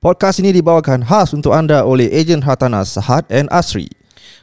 Podcast 0.00 0.40
ini 0.40 0.48
dibawakan 0.56 1.04
khas 1.04 1.36
untuk 1.36 1.52
anda 1.52 1.84
oleh 1.84 2.08
ejen 2.08 2.40
hartanah 2.40 2.88
Sahad 2.88 3.28
and 3.28 3.52
Asri. 3.52 3.84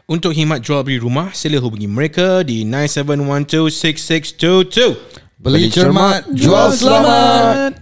Untuk 0.06 0.38
himat 0.38 0.62
jual 0.62 0.86
beli 0.86 1.02
rumah, 1.02 1.34
sila 1.34 1.58
hubungi 1.58 1.90
mereka 1.90 2.46
di 2.46 2.62
97126622. 2.62 4.94
Beli 5.42 5.74
cermat, 5.74 6.30
jual 6.30 6.70
selamat. 6.78 7.74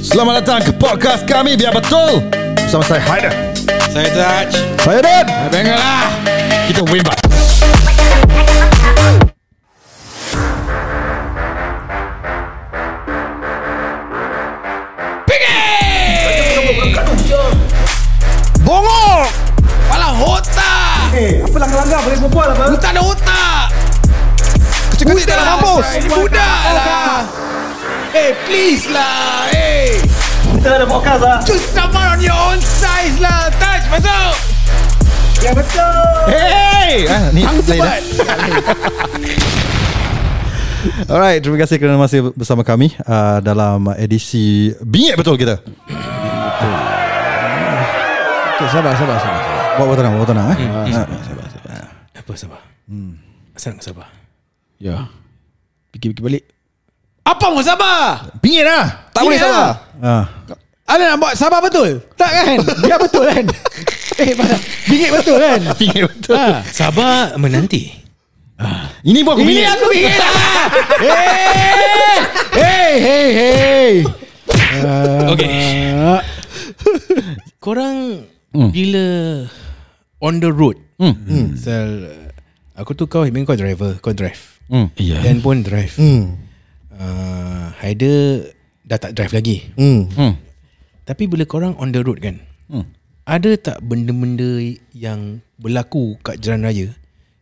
Selamat 0.00 0.40
datang 0.40 0.64
ke 0.64 0.72
podcast 0.80 1.28
kami 1.28 1.60
Biar 1.60 1.76
Betul 1.76 2.24
Bersama 2.56 2.80
saya 2.84 3.00
Haider 3.00 3.32
Saya 3.88 4.12
Taj. 4.12 4.52
Saya 4.84 5.00
Dan. 5.00 5.24
Dengar 5.48 5.80
lah 5.80 6.04
Kita 6.68 6.84
wimbat 6.84 7.16
Bongok! 7.16 7.21
Apa 21.22 21.56
langgar-langgar 21.58 22.00
boleh 22.02 22.18
berbual 22.26 22.48
apa? 22.50 22.62
Lu 22.72 22.78
tak 22.78 22.90
ada 22.98 23.02
otak! 23.06 23.66
Cakap 24.98 25.14
ni 25.14 25.22
dalam 25.22 25.46
mampus. 25.46 25.86
Ini 25.98 26.08
budak 26.10 26.62
lah! 26.74 27.22
Eh, 28.12 28.30
please 28.46 28.86
lah! 28.90 29.46
Eh! 29.54 30.02
Kita 30.58 30.68
ada 30.82 30.86
podcast 30.86 31.20
lah! 31.22 31.38
Choose 31.46 31.66
someone 31.70 32.06
on 32.06 32.18
your 32.18 32.34
own 32.34 32.58
size 32.60 33.16
lah! 33.22 33.50
Taj, 33.56 33.82
masuk! 33.88 34.52
Hey 35.42 37.02
ah, 37.10 37.34
Ni 37.34 37.42
lain 37.42 37.82
dah. 37.82 37.98
Alright, 41.10 41.42
terima 41.42 41.58
kasih 41.62 41.82
kerana 41.82 41.98
masih 41.98 42.30
bersama 42.34 42.62
kami 42.62 42.94
uh, 43.06 43.42
dalam 43.42 43.90
edisi 43.98 44.70
Bingit 44.82 45.18
Betul 45.18 45.34
kita. 45.38 45.58
Okay, 48.54 48.66
sabar, 48.70 48.94
sabar, 48.94 49.18
sabar. 49.18 49.51
Sabar. 49.72 49.80
Bawa 49.80 49.92
tenang, 49.96 50.12
bawa 50.16 50.26
tenang 50.28 50.46
eh. 50.52 50.58
Ah, 50.68 51.88
Apa 52.12 52.32
sabar? 52.36 52.60
Hmm. 52.88 53.16
Asal 53.56 53.76
nak 53.76 53.84
sabar? 53.84 54.08
Ya. 54.76 55.08
Fikir-fikir 55.92 56.22
balik. 56.24 56.44
Apa 57.22 57.54
mau 57.54 57.62
sabar? 57.64 58.32
Bingit 58.42 58.66
lah. 58.66 59.08
Tak 59.14 59.22
boleh 59.24 59.38
sabar. 59.38 59.68
Ah. 60.02 60.24
Ada 60.88 61.02
nak 61.14 61.18
buat 61.22 61.34
sabar 61.38 61.60
betul? 61.62 62.02
Tak 62.18 62.30
kan? 62.30 62.56
Biar 62.84 62.98
betul 63.00 63.24
kan? 63.24 63.44
eh? 64.20 64.60
Bingit 64.90 65.10
betul 65.14 65.36
kan? 65.40 65.60
Bingit 65.80 66.04
Betul. 66.10 66.36
Ha. 66.36 66.60
Sabar 66.68 67.32
menanti. 67.38 68.02
Ini 69.02 69.26
pun 69.26 69.34
aku 69.34 69.42
Ini 69.42 69.50
bingit. 69.58 69.74
aku 69.74 69.84
bingit 69.90 70.14
lah! 70.14 70.34
hey! 71.02 72.16
Hey, 72.54 72.92
hey, 73.02 73.26
hey! 73.34 73.90
Okay. 75.34 75.50
Uh, 75.98 76.20
Korang 77.58 78.26
Hmm. 78.52 78.68
bila 78.68 79.06
on 80.20 80.38
the 80.38 80.52
road, 80.52 80.76
Hmm. 81.00 81.58
Sel, 81.58 82.06
aku 82.78 82.94
tu 82.94 83.10
kau, 83.10 83.26
memang 83.26 83.42
kau 83.42 83.58
driver, 83.58 83.98
kau 83.98 84.14
drive. 84.14 84.60
Hmm. 84.70 84.88
ya. 84.94 85.18
Dan 85.20 85.42
pun 85.42 85.64
drive. 85.64 85.92
Hmm. 85.98 86.38
Uh, 86.92 87.74
Haider 87.82 88.52
dah 88.86 88.96
tak 88.96 89.16
drive 89.16 89.34
lagi. 89.34 89.66
Hmm. 89.74 90.06
Hmm. 90.12 90.38
Tapi 91.02 91.26
bila 91.26 91.42
korang 91.42 91.74
on 91.76 91.90
the 91.90 92.04
road 92.04 92.22
kan, 92.22 92.38
Hmm. 92.70 92.86
ada 93.26 93.56
tak 93.58 93.82
benda-benda 93.82 94.62
yang 94.94 95.42
berlaku 95.58 96.14
kat 96.22 96.38
jalan 96.38 96.68
raya 96.68 96.88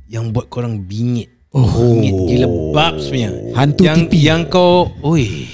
yang 0.09 0.33
buat 0.33 0.49
korang 0.49 0.89
bingit? 0.89 1.29
Oh. 1.51 1.67
Bingit 1.67 2.15
gila 2.31 2.47
babs 2.73 3.11
punya. 3.11 3.29
Hantu 3.53 3.83
yang, 3.85 4.07
tipi. 4.07 4.19
Yang 4.25 4.43
kau, 4.49 4.89
oi. 5.03 5.51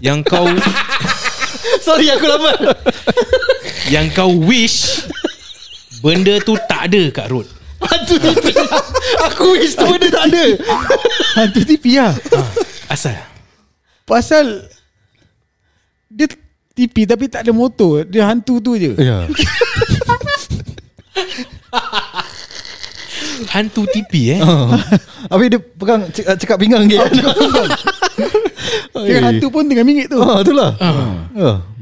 yang 0.00 0.20
kau 0.24 0.48
Sorry 1.86 2.08
aku 2.08 2.26
lama. 2.26 2.52
yang 3.88 4.08
kau 4.12 4.32
wish 4.32 5.04
benda 6.00 6.40
tu 6.40 6.56
tak 6.68 6.92
ada 6.92 7.02
kat 7.12 7.26
road. 7.28 7.48
Hantu 7.84 8.16
tipi. 8.16 8.52
aku 9.28 9.44
wish 9.56 9.76
tu 9.76 9.84
benda 9.84 10.08
tak 10.08 10.24
ada. 10.32 10.44
hantu 11.36 11.60
tipi 11.64 12.00
lah. 12.00 12.12
Asal? 12.88 13.16
Pasal 14.04 14.68
dia 16.08 16.28
tipi 16.72 17.04
tapi 17.04 17.28
tak 17.28 17.44
ada 17.44 17.52
motor. 17.52 18.04
Dia 18.08 18.28
hantu 18.28 18.60
tu 18.60 18.76
je. 18.76 18.96
Ya. 18.96 19.28
Hantu 23.50 23.84
tipi 23.90 24.34
eh. 24.34 24.40
Oh. 24.40 24.72
Habis 25.28 25.46
dia 25.50 25.60
pegang 25.60 26.02
cek- 26.08 26.38
cekak 26.40 26.58
pinggang 26.60 26.84
dia. 26.88 27.04
Kira 28.94 29.20
hantu 29.28 29.46
pun 29.50 29.66
tengah 29.66 29.84
mingit 29.84 30.08
tu. 30.08 30.18
Oh, 30.20 30.40
itulah. 30.40 30.76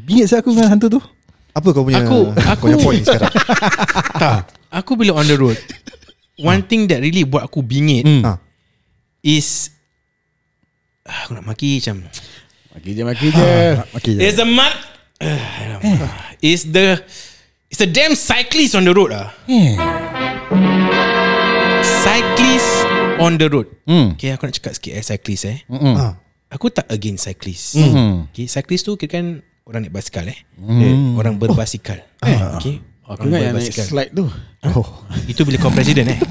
Bingit 0.03 0.27
saya 0.27 0.43
aku 0.43 0.51
dengan 0.55 0.75
hantu 0.75 0.99
tu. 0.99 1.01
Apa 1.53 1.69
kau 1.71 1.85
punya 1.85 2.01
Aku- 2.01 2.33
aku- 2.33 2.65
punya 2.65 2.77
point 2.79 3.03
sekarang? 3.03 3.33
tak. 4.23 4.41
Aku 4.73 4.97
bila 4.97 5.21
on 5.21 5.27
the 5.27 5.37
road, 5.37 5.57
one 6.41 6.63
thing 6.63 6.89
that 6.89 6.99
really 6.99 7.23
buat 7.23 7.45
aku 7.45 7.61
bingit 7.61 8.05
Hmm. 8.05 8.25
Ah. 8.25 8.39
is 9.21 9.69
Ah, 11.03 11.27
aku 11.27 11.35
nak 11.35 11.45
maki 11.45 11.77
macam 11.77 12.07
Maki 12.73 12.91
je, 12.95 13.03
maki 13.03 13.27
je. 13.29 13.51
Okey. 13.93 14.15
Is 14.17 14.35
the 14.35 14.47
mat 14.47 14.73
uh, 15.21 15.37
Is 16.41 16.65
the 16.67 16.97
Is 17.69 17.77
the 17.77 17.87
damn 17.87 18.13
cyclist 18.13 18.73
on 18.73 18.85
the 18.85 18.93
road 18.93 19.11
ah. 19.11 19.29
Eh. 19.45 19.77
Cyclist 21.83 22.71
on 23.19 23.37
the 23.37 23.47
road. 23.47 23.69
Hmm. 23.85 24.15
Okay, 24.15 24.31
aku 24.31 24.45
nak 24.45 24.55
cakap 24.57 24.73
sikit 24.73 24.93
eh 24.95 25.05
cyclist 25.05 25.45
eh. 25.45 25.59
Mm-mm. 25.67 25.95
Ah. 25.95 26.13
Aku 26.49 26.69
tak 26.69 26.85
against 26.89 27.25
cyclist. 27.25 27.77
Hmm. 27.77 28.29
Okay, 28.29 28.45
cyclist 28.47 28.85
tu 28.85 28.95
kira 28.95 29.09
kan 29.15 29.27
orang 29.67 29.87
naik 29.87 29.95
basikal 29.95 30.27
eh. 30.27 30.39
Hmm. 30.59 31.17
Orang 31.17 31.39
berbasikal. 31.39 32.03
Eh. 32.23 32.39
Okay. 32.59 32.77
Aku 33.03 33.27
Orang 33.27 33.35
ingat 33.35 33.41
yang 33.43 33.55
naik 33.59 33.75
slide 33.75 34.13
tu. 34.15 34.27
Oh. 34.63 34.87
Itu 35.27 35.43
bila 35.43 35.59
kau 35.59 35.75
presiden 35.75 36.07
eh. 36.11 36.19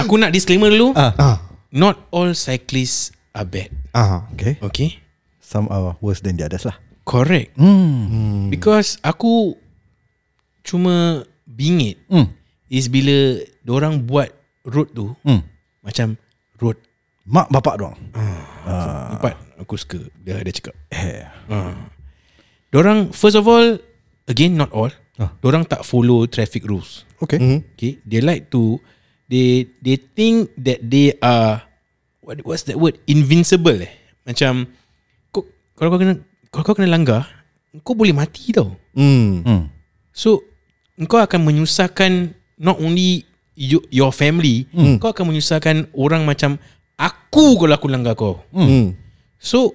Aku 0.00 0.14
nak 0.16 0.30
disclaimer 0.30 0.70
dulu. 0.70 0.94
Ah. 0.94 1.12
Ah. 1.18 1.36
Not 1.70 1.98
all 2.10 2.34
cyclists 2.34 3.14
are 3.34 3.46
bad. 3.46 3.70
Ah. 3.90 4.26
Okay. 4.34 4.58
Okay. 4.62 4.88
Some 5.42 5.66
are 5.66 5.98
worse 5.98 6.22
than 6.22 6.38
the 6.38 6.46
others 6.46 6.62
lah. 6.62 6.78
Correct. 7.02 7.58
Hmm. 7.58 8.54
Because 8.54 9.02
aku 9.02 9.58
cuma 10.62 11.26
bingit 11.42 11.98
Hmm. 12.06 12.30
is 12.70 12.86
bila 12.86 13.42
orang 13.66 14.06
buat 14.06 14.30
road 14.62 14.94
tu 14.94 15.10
Hmm. 15.26 15.42
macam 15.82 16.14
road 16.62 16.78
Mak 17.26 17.50
bapak 17.50 17.74
doang. 17.78 17.98
empat 19.18 19.34
aku 19.60 19.76
suka 19.76 20.00
dia 20.24 20.40
dia 20.40 20.52
cakap. 20.56 20.74
Eh. 20.90 21.28
Uh. 21.46 21.76
Dorang 22.72 23.12
first 23.12 23.36
of 23.36 23.44
all 23.44 23.76
again 24.26 24.56
not 24.56 24.72
all. 24.72 24.90
Ah. 25.20 25.36
Dorang 25.44 25.68
tak 25.68 25.84
follow 25.84 26.24
traffic 26.24 26.64
rules. 26.64 27.04
Okay. 27.20 27.36
Hmm. 27.36 27.60
Okay, 27.76 28.00
they 28.08 28.24
like 28.24 28.48
to 28.48 28.80
they 29.28 29.68
they 29.84 30.00
think 30.00 30.48
that 30.56 30.80
they 30.80 31.12
are 31.20 31.60
what 32.24 32.40
what's 32.48 32.64
that 32.64 32.80
word 32.80 32.96
invincible 33.04 33.76
eh. 33.76 33.92
Macam 34.24 34.64
kau, 35.28 35.44
kalau 35.76 35.92
kau 35.92 36.00
kena 36.00 36.14
kalau 36.48 36.64
kau 36.64 36.74
kena 36.74 36.88
langgar, 36.88 37.28
kau 37.84 37.92
boleh 37.92 38.16
mati 38.16 38.56
tau. 38.56 38.72
Hmm. 38.96 39.44
Hmm. 39.44 39.62
So 40.16 40.42
kau 41.04 41.20
akan 41.20 41.44
menyusahkan 41.44 42.32
not 42.60 42.80
only 42.80 43.24
you, 43.56 43.84
your 43.92 44.12
family, 44.12 44.64
hmm. 44.72 44.96
kau 44.96 45.12
akan 45.12 45.32
menyusahkan 45.32 45.92
orang 45.92 46.24
macam 46.24 46.56
aku 46.96 47.60
kalau 47.60 47.74
aku 47.76 47.88
langgar 47.92 48.16
kau. 48.16 48.40
Hmm. 48.52 48.96
So 49.40 49.74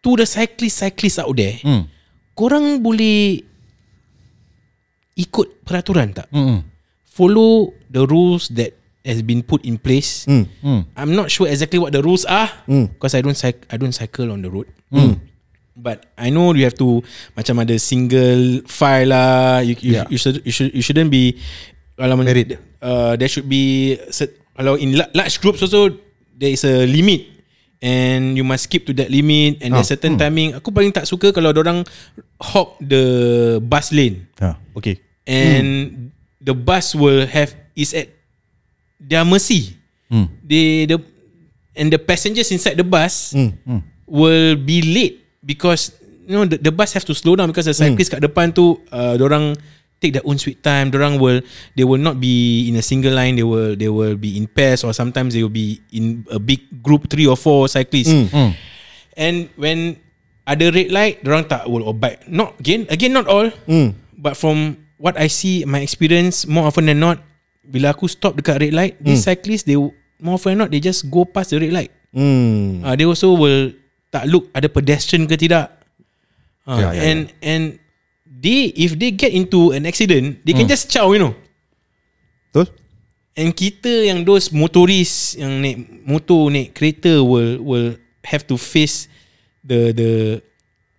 to 0.00 0.10
the 0.14 0.24
cyclist-cyclist 0.24 1.18
out 1.18 1.32
there, 1.34 1.56
Hmm. 1.60 1.88
korang 2.36 2.78
boleh 2.78 3.40
ikut 5.16 5.64
peraturan 5.64 6.12
tak? 6.14 6.28
Hmm. 6.30 6.64
Follow 7.04 7.74
the 7.90 8.06
rules 8.06 8.48
that 8.54 8.72
has 9.02 9.20
been 9.20 9.40
put 9.40 9.64
in 9.64 9.76
place. 9.76 10.24
Hmm. 10.24 10.44
Hmm. 10.60 10.80
I'm 10.94 11.12
not 11.12 11.28
sure 11.28 11.48
exactly 11.48 11.80
what 11.80 11.92
the 11.92 12.00
rules 12.00 12.24
are 12.24 12.48
Hmm. 12.68 12.92
because 12.94 13.16
I 13.16 13.20
don't 13.20 13.36
cycle 13.36 13.64
I 13.68 13.76
don't 13.76 13.92
cycle 13.92 14.28
on 14.30 14.40
the 14.44 14.52
road. 14.52 14.68
Hmm. 14.92 15.20
But 15.72 16.12
I 16.20 16.28
know 16.28 16.52
you 16.52 16.68
have 16.68 16.76
to 16.76 17.00
macam 17.32 17.64
ada 17.64 17.76
single 17.80 18.60
file 18.68 19.08
lah. 19.12 19.64
You 19.64 19.72
you, 19.80 19.92
Yeah. 19.96 20.06
you 20.12 20.18
should 20.20 20.44
you 20.44 20.52
should 20.52 20.70
you 20.76 20.84
shouldn't 20.84 21.08
be 21.08 21.40
kalau 21.96 22.16
Married. 22.20 22.56
uh, 22.80 23.16
there 23.16 23.28
should 23.28 23.48
be 23.48 23.96
set, 24.12 24.32
kalau 24.56 24.76
in 24.76 24.96
la- 24.96 25.08
large 25.12 25.40
groups 25.40 25.60
also 25.60 25.88
there 26.36 26.52
is 26.52 26.64
a 26.64 26.84
limit 26.84 27.39
and 27.80 28.36
you 28.36 28.44
must 28.44 28.68
keep 28.68 28.84
to 28.84 28.92
that 28.92 29.08
limit 29.08 29.60
and 29.60 29.72
Ah, 29.72 29.80
there's 29.80 29.88
certain 29.90 30.16
timing. 30.16 30.52
Aku 30.52 30.68
paling 30.70 30.92
tak 30.92 31.04
suka 31.04 31.32
kalau 31.32 31.50
orang 31.50 31.80
hog 32.36 32.76
the 32.78 33.04
bus 33.60 33.90
lane 33.90 34.28
Ah. 34.38 34.56
Okay. 34.76 35.00
and 35.24 36.10
the 36.38 36.52
bus 36.52 36.92
will 36.92 37.24
have 37.24 37.52
is 37.74 37.92
at 37.92 38.08
their 39.00 39.24
mercy. 39.24 39.76
Hmm. 40.08 40.28
They 40.42 40.84
the 40.84 41.00
and 41.72 41.88
the 41.88 41.96
passengers 41.96 42.50
inside 42.50 42.76
the 42.76 42.84
bus 42.84 43.32
Hmm. 43.32 43.56
Hmm. 43.64 43.80
will 44.04 44.58
be 44.58 44.82
late 44.82 45.22
because 45.40 45.94
you 46.26 46.34
know 46.34 46.44
the, 46.44 46.58
the 46.58 46.70
bus 46.70 46.92
have 46.92 47.06
to 47.06 47.14
slow 47.14 47.34
down 47.34 47.48
because 47.48 47.64
the 47.64 47.74
cyclist 47.74 48.10
kat 48.10 48.20
depan 48.20 48.50
tu 48.50 48.76
uh, 48.90 49.14
orang 49.16 49.54
take 50.00 50.16
their 50.16 50.24
own 50.24 50.40
sweet 50.40 50.64
time. 50.64 50.90
Orang 50.90 51.20
will 51.20 51.44
they 51.76 51.84
will 51.84 52.00
not 52.00 52.18
be 52.18 52.66
in 52.66 52.80
a 52.80 52.84
single 52.84 53.12
line. 53.12 53.36
They 53.36 53.46
will 53.46 53.76
they 53.76 53.92
will 53.92 54.16
be 54.16 54.40
in 54.40 54.48
pairs 54.48 54.82
or 54.82 54.96
sometimes 54.96 55.36
they 55.36 55.44
will 55.44 55.52
be 55.52 55.78
in 55.92 56.24
a 56.32 56.40
big 56.40 56.82
group 56.82 57.06
three 57.12 57.28
or 57.28 57.36
four 57.36 57.68
cyclists. 57.68 58.10
Mm. 58.10 58.56
And 59.20 59.36
when 59.60 60.00
ada 60.48 60.72
red 60.72 60.90
light, 60.90 61.22
orang 61.22 61.46
tak 61.46 61.68
will 61.68 61.86
obey. 61.86 62.16
Not 62.26 62.58
again, 62.58 62.88
again 62.90 63.12
not 63.14 63.28
all. 63.30 63.52
Hmm. 63.68 63.94
But 64.16 64.34
from 64.34 64.80
what 64.98 65.14
I 65.16 65.28
see, 65.30 65.62
my 65.64 65.80
experience 65.80 66.44
more 66.44 66.66
often 66.66 66.88
than 66.90 66.98
not, 66.98 67.22
bila 67.62 67.94
aku 67.94 68.10
stop 68.10 68.34
dekat 68.34 68.58
red 68.58 68.74
light, 68.74 68.94
these 68.98 69.22
cyclists 69.22 69.64
they 69.68 69.78
more 70.20 70.36
often 70.36 70.56
than 70.56 70.66
not 70.66 70.70
they 70.74 70.82
just 70.82 71.06
go 71.12 71.22
past 71.28 71.54
the 71.54 71.60
red 71.60 71.70
light. 71.70 71.92
Hmm. 72.10 72.82
Uh, 72.82 72.96
they 72.98 73.06
also 73.06 73.36
will 73.36 73.70
tak 74.10 74.26
look 74.26 74.50
ada 74.56 74.66
pedestrian 74.66 75.28
ke 75.30 75.38
tidak. 75.38 75.70
Uh, 76.66 76.76
Ya, 76.76 76.88
ya, 76.92 77.00
and 77.02 77.20
and 77.40 77.64
they 78.40 78.72
if 78.72 78.96
they 78.96 79.12
get 79.12 79.36
into 79.36 79.76
an 79.76 79.84
accident, 79.84 80.40
they 80.48 80.56
can 80.56 80.64
just 80.64 80.88
chow, 80.88 81.12
you 81.12 81.20
know. 81.20 81.36
Betul? 82.48 82.72
And 83.36 83.52
kita 83.52 84.08
yang 84.08 84.24
those 84.24 84.48
motoris 84.50 85.36
yang 85.36 85.60
naik 85.60 85.76
motor 86.02 86.48
naik 86.50 86.72
kereta 86.72 87.20
will 87.20 87.60
will 87.60 87.88
have 88.24 88.44
to 88.48 88.56
face 88.56 89.06
the 89.62 89.92
the 89.92 90.10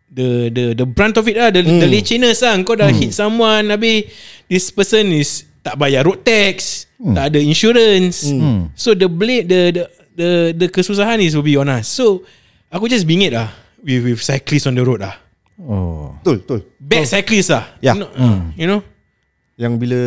the 0.08 0.28
the 0.54 0.66
the 0.78 0.86
brunt 0.88 1.20
of 1.20 1.28
it 1.28 1.36
lah. 1.36 1.50
The, 1.52 1.66
the 1.66 1.90
lechiness 1.90 2.46
lah. 2.46 2.56
Kau 2.64 2.78
dah 2.78 2.88
hit 2.94 3.12
someone 3.12 3.68
habis 3.74 4.08
this 4.48 4.72
person 4.72 5.12
is 5.12 5.44
tak 5.62 5.78
bayar 5.78 6.08
road 6.08 6.26
tax 6.26 6.88
tak 6.98 7.36
ada 7.36 7.40
insurance. 7.42 8.26
So 8.74 8.96
the 8.98 9.12
blade 9.12 9.46
the 9.52 9.62
the 9.76 9.84
the 10.18 10.30
the 10.56 10.68
kesusahan 10.72 11.22
is 11.22 11.38
will 11.38 11.46
be 11.46 11.60
on 11.60 11.70
us. 11.70 11.86
So 11.92 12.26
aku 12.74 12.90
just 12.90 13.06
bingit 13.06 13.36
lah 13.36 13.54
with 13.84 14.02
with 14.02 14.24
cyclists 14.24 14.66
on 14.66 14.74
the 14.74 14.82
road 14.82 15.06
lah. 15.06 15.20
Oh. 15.62 16.01
Betul, 16.22 16.38
betul. 16.46 16.60
bad 16.78 17.04
cyclists 17.04 17.50
lah 17.50 17.66
Ya. 17.82 17.98
you 17.98 18.00
know, 18.00 18.10
uh, 18.14 18.38
you 18.54 18.68
know 18.70 18.82
Yang 19.58 19.74
bila 19.78 20.02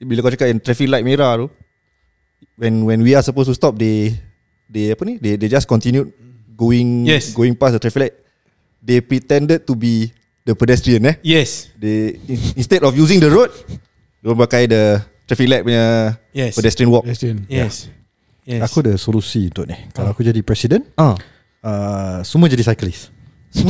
bila 0.00 0.18
kau 0.20 0.32
cakap 0.32 0.48
yang 0.48 0.60
traffic 0.60 0.88
light 0.88 1.04
merah 1.04 1.36
tu 1.38 1.46
when 2.56 2.84
when 2.84 3.00
we 3.00 3.12
are 3.12 3.20
supposed 3.20 3.48
to 3.48 3.56
stop 3.56 3.72
they 3.74 4.12
they 4.68 4.92
apa 4.92 5.00
ni 5.04 5.16
they 5.16 5.36
they 5.36 5.48
just 5.48 5.64
continue 5.64 6.08
going 6.52 7.04
Yes. 7.04 7.32
going 7.32 7.52
past 7.52 7.72
the 7.72 7.80
traffic 7.80 8.00
light 8.10 8.14
they 8.80 9.00
pretended 9.00 9.64
to 9.64 9.72
be 9.72 10.12
the 10.44 10.52
pedestrian 10.52 11.04
eh 11.04 11.16
yes 11.24 11.72
they 11.76 12.20
in- 12.28 12.52
instead 12.54 12.84
of 12.84 12.92
using 12.92 13.16
the 13.16 13.28
road 13.28 13.48
they 14.20 14.28
pakai 14.30 14.68
the 14.68 15.00
traffic 15.24 15.48
light 15.48 15.64
punya 15.64 16.16
Yes. 16.36 16.52
pedestrian 16.52 16.92
walk 16.92 17.04
Pedestrian. 17.08 17.48
yes 17.48 17.88
yes 18.44 18.60
Aku 18.60 18.84
ada 18.84 18.92
solusi 19.00 19.48
untuk 19.48 19.64
ni. 19.64 19.72
Kalau 19.96 20.12
aku 20.12 20.20
jadi 20.20 20.36
presiden, 20.44 20.84
ah 21.00 21.16
uh, 21.64 22.20
semua 22.20 22.44
jadi 22.44 22.60
cyclist. 22.60 23.08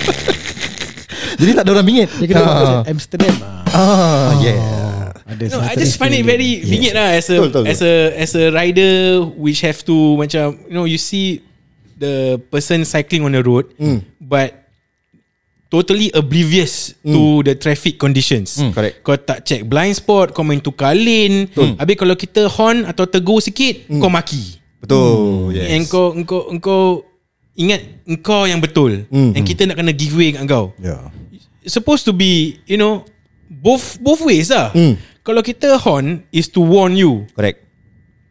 jadi 1.40 1.50
tak 1.54 1.62
ada 1.64 1.70
orang 1.72 1.86
bingit. 1.86 2.08
Dia 2.16 2.26
kena 2.26 2.40
buat 2.40 2.50
Ah. 2.50 2.58
macam 2.58 2.76
Amsterdam 2.86 3.34
ah. 3.40 3.62
Ah, 3.70 4.30
yeah. 4.40 5.14
Ada 5.24 5.42
No, 5.48 5.62
I 5.62 5.74
just 5.74 5.94
find 5.94 6.10
it 6.10 6.26
very 6.26 6.58
bingit 6.60 6.90
lah 6.90 7.14
as 7.14 7.30
a 7.30 7.38
Betul, 7.38 7.62
betul, 7.62 7.64
as 7.66 7.80
a 7.80 7.92
as 8.18 8.30
a 8.34 8.50
rider 8.50 8.92
which 9.36 9.62
have 9.62 9.78
to 9.80 9.94
macam 10.16 10.58
you 10.66 10.74
know 10.74 10.84
you 10.84 10.98
see 10.98 11.38
the 11.94 12.12
person 12.50 12.82
cycling 12.82 13.22
on 13.22 13.30
the 13.30 13.38
road 13.38 13.70
Hmm. 13.76 14.02
but 14.18 14.58
totally 15.70 16.10
oblivious 16.10 16.98
to 17.00 17.22
the 17.42 17.54
traffic 17.54 17.94
conditions. 17.94 18.58
correct. 18.74 19.06
Kau 19.06 19.14
tak 19.14 19.46
check 19.46 19.62
blind 19.62 19.94
spot, 19.94 20.34
kau 20.34 20.42
main 20.42 20.58
tukar 20.58 20.90
lane. 20.92 21.46
Habis 21.78 21.94
kalau 21.94 22.18
kita 22.18 22.50
horn 22.50 22.82
atau 22.82 23.06
tegur 23.06 23.38
sikit, 23.38 23.86
kau 23.88 24.10
maki. 24.10 24.58
betul 24.82 25.54
yes 25.54 25.70
And 25.70 25.82
kau 25.86 26.10
engkau 26.10 26.50
engkau 26.50 26.82
ingat 27.58 27.80
engkau 28.06 28.46
yang 28.46 28.60
betul. 28.62 29.04
Hmm, 29.10 29.34
And 29.34 29.42
kita 29.42 29.66
nak 29.66 29.78
kena 29.78 29.92
give 29.92 30.14
way 30.14 30.34
kat 30.34 30.46
kau 30.46 30.72
Yeah. 30.78 31.10
supposed 31.66 32.08
to 32.08 32.12
be 32.16 32.62
you 32.64 32.80
know 32.80 33.04
both 33.50 33.98
both 34.00 34.22
ways 34.24 34.48
lah. 34.50 34.70
Hmm. 34.72 34.96
Kalau 35.20 35.44
kita 35.44 35.76
horn 35.76 36.24
is 36.32 36.48
to 36.48 36.64
warn 36.64 36.96
you 36.96 37.28
correct 37.36 37.60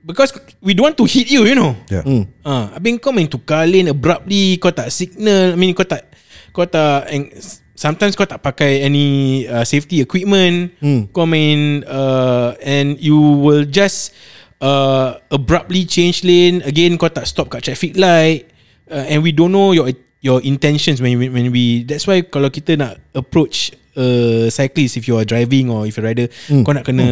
because 0.01 0.33
we 0.63 0.73
don't 0.73 0.89
want 0.89 0.97
to 0.97 1.05
hit 1.05 1.29
you, 1.29 1.45
you 1.45 1.53
know. 1.53 1.77
Yeah. 1.91 2.01
hmm. 2.01 2.23
Ah, 2.41 2.73
habis 2.73 2.97
kau 2.97 3.13
main 3.13 3.29
tukar 3.29 3.69
lane 3.69 3.93
abruptly, 3.93 4.57
kau 4.57 4.73
tak 4.73 4.89
signal, 4.89 5.53
I 5.53 5.57
mean 5.59 5.77
kau 5.77 5.85
tak 5.85 6.09
kau 6.49 6.65
tak 6.65 7.05
and 7.13 7.29
sometimes 7.77 8.17
kau 8.17 8.25
tak 8.25 8.41
pakai 8.41 8.81
any 8.81 9.45
uh, 9.45 9.61
safety 9.61 10.01
equipment. 10.01 10.73
Hmm. 10.81 11.05
Kau 11.13 11.29
main 11.29 11.85
uh, 11.85 12.57
and 12.65 12.97
you 12.97 13.19
will 13.19 13.69
just 13.69 14.17
uh, 14.63 15.21
abruptly 15.29 15.85
change 15.85 16.25
lane 16.25 16.65
again 16.65 16.97
kau 16.97 17.07
tak 17.11 17.29
stop 17.29 17.53
kat 17.53 17.63
traffic 17.69 17.93
light 17.93 18.49
uh, 18.89 19.05
and 19.07 19.21
we 19.21 19.31
don't 19.31 19.49
know 19.49 19.71
your 19.71 19.89
your 20.19 20.43
intentions 20.43 20.99
when 20.99 21.15
we, 21.15 21.29
when 21.29 21.47
we 21.49 21.87
that's 21.87 22.03
why 22.03 22.19
kalau 22.21 22.51
kita 22.51 22.75
nak 22.75 22.99
approach 23.15 23.71
a 23.95 24.47
cyclist 24.51 24.99
if 24.99 25.07
you 25.07 25.15
are 25.15 25.23
driving 25.23 25.71
or 25.71 25.87
if 25.87 25.95
you 25.95 26.03
rider 26.03 26.27
Hmm. 26.51 26.63
kau 26.63 26.75
nak 26.75 26.83
kena 26.83 27.07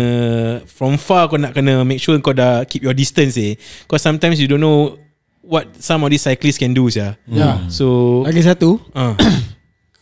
from 0.67 0.99
far 0.99 1.27
kau 1.27 1.39
nak 1.39 1.55
kena 1.55 1.87
make 1.87 1.99
sure 1.99 2.15
kau 2.19 2.35
dah 2.35 2.67
keep 2.67 2.83
your 2.83 2.95
distance 2.95 3.39
eh 3.39 3.55
because 3.87 4.03
sometimes 4.03 4.39
you 4.39 4.47
don't 4.47 4.59
know 4.61 4.99
what 5.39 5.63
some 5.79 6.03
of 6.03 6.11
these 6.11 6.19
cyclists 6.19 6.59
can 6.59 6.75
do 6.75 6.91
ya 6.91 7.15
Ya. 7.31 7.63
so 7.71 8.19
Lagi 8.27 8.43
satu 8.43 8.83
uh, 8.91 9.15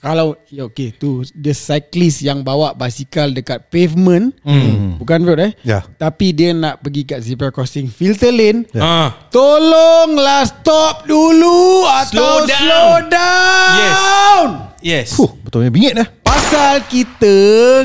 Kalau 0.06 0.38
ya 0.46 0.64
okay 0.64 0.94
tu 0.94 1.26
dia 1.34 1.50
cyclist 1.52 2.22
yang 2.22 2.40
bawa 2.40 2.72
basikal 2.72 3.26
dekat 3.28 3.66
pavement 3.68 4.38
Hmm. 4.46 5.02
bukan 5.02 5.26
road 5.26 5.42
eh 5.42 5.52
Ya. 5.62 5.82
tapi 5.92 6.30
dia 6.30 6.54
nak 6.54 6.78
pergi 6.80 7.02
kat 7.04 7.20
zebra 7.20 7.50
crossing 7.50 7.90
filter 7.90 8.30
lane 8.30 8.70
ah 8.76 9.10
tolonglah 9.34 10.46
stop 10.46 11.04
dulu 11.04 11.90
atau 11.90 12.14
Slow 12.14 12.38
down. 12.46 12.54
slow 12.56 12.92
down 13.10 14.46
yes 14.80 15.10
Fuh, 15.12 15.34
betul 15.42 15.66
bingit 15.68 15.98
dah. 15.98 16.06
Pasal 16.22 16.86
kita 16.86 17.36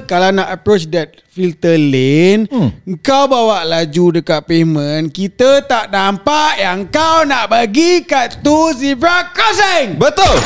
Kalau 0.05 0.28
nak 0.28 0.50
approach 0.50 0.84
that 0.87 1.08
filter 1.26 1.75
lane 1.75 2.44
hmm. 2.44 3.00
Kau 3.00 3.25
bawa 3.25 3.64
laju 3.64 4.20
dekat 4.20 4.44
pavement 4.44 5.08
Kita 5.08 5.64
tak 5.64 5.88
nampak 5.88 6.58
yang 6.58 6.84
kau 6.87 7.25
nak 7.25 7.49
pergi 7.49 8.05
kat 8.05 8.44
tu 8.44 8.75
zebra 8.75 9.31
crossing 9.31 9.96
betul 9.96 10.37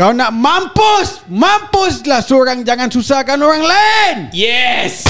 Kau 0.00 0.16
nak 0.16 0.32
mampus 0.32 1.20
Mampuslah 1.28 2.24
seorang 2.24 2.64
Jangan 2.64 2.88
susahkan 2.88 3.36
orang 3.36 3.60
lain 3.60 4.16
yes 4.32 5.04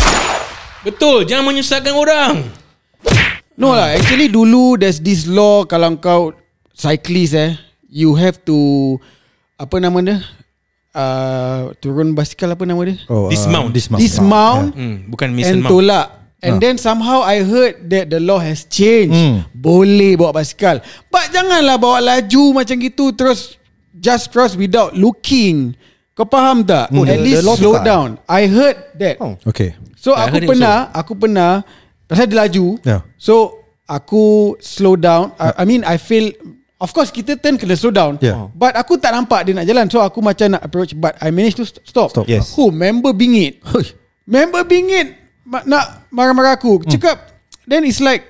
betul 0.82 1.22
jangan 1.22 1.46
menyusahkan 1.46 1.94
orang 1.94 2.50
No 3.54 3.70
lah 3.70 3.94
Actually 3.94 4.26
dulu 4.26 4.74
There's 4.74 4.98
this 4.98 5.30
law 5.30 5.62
Kalau 5.62 5.94
kau 6.02 6.34
Cyclist 6.74 7.38
eh 7.38 7.54
You 7.86 8.18
have 8.18 8.42
to 8.50 8.98
Apa 9.54 9.78
nama 9.78 9.94
dia 10.02 10.18
uh, 10.90 11.70
Turun 11.78 12.10
basikal 12.10 12.58
apa 12.58 12.66
nama 12.66 12.82
dia 12.82 12.98
Oh, 13.06 13.30
Dismount. 13.30 13.70
dismount. 13.70 14.02
Dismount 14.02 14.74
hmm, 14.74 14.96
bukan 15.06 15.30
Mason 15.30 15.62
And 15.62 15.62
Mount 15.62 15.70
tolak 15.70 16.06
And 16.40 16.56
then 16.56 16.80
somehow 16.80 17.20
I 17.20 17.44
heard 17.44 17.92
that 17.92 18.08
the 18.08 18.16
law 18.16 18.40
has 18.40 18.64
changed. 18.64 19.12
Hmm. 19.12 19.44
Boleh 19.52 20.16
bawa 20.16 20.40
basikal. 20.40 20.80
But 21.12 21.28
janganlah 21.36 21.76
bawa 21.76 22.00
laju 22.00 22.56
macam 22.56 22.80
gitu 22.80 23.12
terus 23.12 23.59
just 24.00 24.32
cross 24.32 24.56
without 24.56 24.96
looking. 24.96 25.76
Kau 26.16 26.24
faham 26.24 26.64
tak? 26.64 26.88
Hmm. 26.90 27.04
At 27.04 27.16
The- 27.16 27.24
least 27.24 27.44
the 27.44 27.54
slow 27.56 27.76
tukar. 27.76 27.84
down. 27.84 28.08
I 28.24 28.48
heard 28.48 28.76
that. 28.98 29.20
Oh. 29.20 29.36
Okay. 29.46 29.76
So 29.94 30.16
I 30.16 30.26
aku 30.26 30.48
pernah, 30.48 30.76
aku 30.90 31.12
pernah 31.14 31.60
pasal 32.08 32.24
dia 32.26 32.40
laju. 32.40 32.66
Yeah. 32.82 33.04
So 33.16 33.60
aku 33.84 34.56
slow 34.58 34.96
down. 34.96 35.36
I, 35.36 35.60
I 35.60 35.64
mean 35.68 35.84
I 35.84 36.00
feel 36.00 36.32
Of 36.80 36.96
course 36.96 37.12
kita 37.12 37.36
turn 37.36 37.60
kena 37.60 37.76
slow 37.76 37.92
down 37.92 38.16
Yeah. 38.24 38.48
But 38.56 38.72
aku 38.72 38.96
tak 38.96 39.12
nampak 39.12 39.44
dia 39.44 39.52
nak 39.52 39.68
jalan 39.68 39.84
So 39.92 40.00
aku 40.00 40.24
macam 40.24 40.56
nak 40.56 40.64
approach 40.64 40.96
But 40.96 41.12
I 41.20 41.28
managed 41.28 41.60
to 41.60 41.68
st- 41.68 41.84
stop, 41.84 42.08
Stop. 42.08 42.24
Yes. 42.24 42.56
Who 42.56 42.72
member 42.72 43.12
bingit 43.12 43.60
Member 44.24 44.64
bingit 44.64 45.12
Nak 45.44 46.08
marah-marah 46.08 46.56
aku 46.56 46.80
Cakap 46.88 47.36
Then 47.68 47.84
it's 47.84 48.00
like 48.00 48.24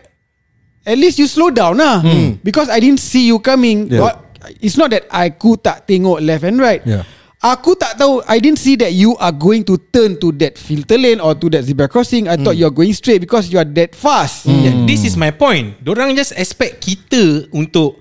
At 0.83 0.99
least 0.99 1.23
you 1.23 1.31
slow 1.31 1.55
down 1.55 1.79
lah 1.79 2.03
Because 2.43 2.67
I 2.67 2.83
didn't 2.83 2.99
see 2.99 3.31
you 3.31 3.39
coming 3.39 3.87
Yeah. 3.87 4.03
But 4.03 4.30
It's 4.59 4.75
not 4.75 4.91
that 4.91 5.07
Aku 5.07 5.55
tak 5.55 5.87
tengok 5.87 6.19
left 6.19 6.43
and 6.43 6.59
right 6.59 6.83
Yeah. 6.83 7.07
Aku 7.41 7.73
tak 7.73 7.97
tahu 7.97 8.21
I 8.29 8.37
didn't 8.37 8.61
see 8.61 8.77
that 8.83 8.93
you 8.93 9.17
are 9.17 9.33
going 9.33 9.65
to 9.65 9.81
turn 9.95 10.21
to 10.21 10.29
that 10.45 10.61
filter 10.61 11.01
lane 11.01 11.25
Or 11.25 11.33
to 11.33 11.47
that 11.57 11.65
zebra 11.65 11.89
crossing 11.89 12.29
I 12.29 12.37
thought 12.37 12.59
you 12.59 12.69
are 12.69 12.75
going 12.75 12.93
straight 12.93 13.25
Because 13.25 13.49
you 13.49 13.57
are 13.57 13.69
that 13.81 13.97
fast 13.97 14.45
Yeah, 14.45 14.85
this 14.85 15.09
is 15.09 15.17
my 15.17 15.33
point. 15.33 15.81
Dorang 15.81 16.13
just 16.13 16.37
expect 16.37 16.85
kita 16.85 17.49
untuk 17.55 18.01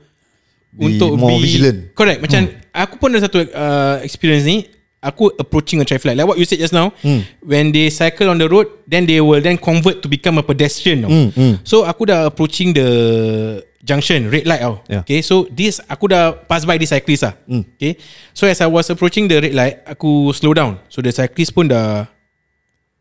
Be 0.69 0.95
untuk 0.95 1.17
more 1.17 1.35
be 1.35 1.49
vigilant. 1.49 1.91
Correct. 1.97 2.21
Macam 2.21 2.45
aku 2.69 2.93
pun 3.01 3.09
ada 3.11 3.25
satu 3.25 3.41
uh, 3.41 3.97
experience 4.05 4.45
ni. 4.45 4.69
Aku 4.99 5.31
approaching 5.39 5.79
a 5.79 5.85
traffic 5.87 6.11
light. 6.11 6.19
Like 6.19 6.27
what 6.27 6.35
you 6.35 6.43
said 6.43 6.59
just 6.59 6.75
now. 6.75 6.91
When 7.39 7.71
they 7.71 7.87
cycle 7.87 8.27
on 8.27 8.35
the 8.37 8.51
road, 8.51 8.67
then 8.83 9.07
they 9.07 9.23
will 9.23 9.39
then 9.39 9.55
convert 9.55 10.03
to 10.03 10.11
become 10.11 10.35
a 10.37 10.43
pedestrian. 10.43 11.07
Hmm, 11.07 11.29
hmm. 11.31 11.53
So 11.63 11.87
aku 11.87 12.03
dah 12.11 12.27
approaching 12.27 12.75
the 12.75 12.89
junction 13.83 14.27
red 14.27 14.45
light. 14.45 14.61
Tau. 14.61 14.83
Yeah. 14.87 15.01
Okay. 15.03 15.19
So 15.23 15.47
this 15.51 15.79
aku 15.87 16.11
dah 16.11 16.35
pass 16.47 16.63
by 16.67 16.75
this 16.75 16.91
cyclist 16.91 17.23
lah. 17.27 17.33
Hmm. 17.47 17.63
Okay. 17.75 17.95
So 18.35 18.47
as 18.47 18.59
I 18.59 18.67
was 18.67 18.87
approaching 18.91 19.27
the 19.31 19.39
red 19.39 19.55
light, 19.55 19.83
aku 19.87 20.31
slow 20.35 20.53
down. 20.55 20.79
So 20.91 20.99
the 20.99 21.11
cyclist 21.15 21.55
pun 21.55 21.71
dah 21.71 22.07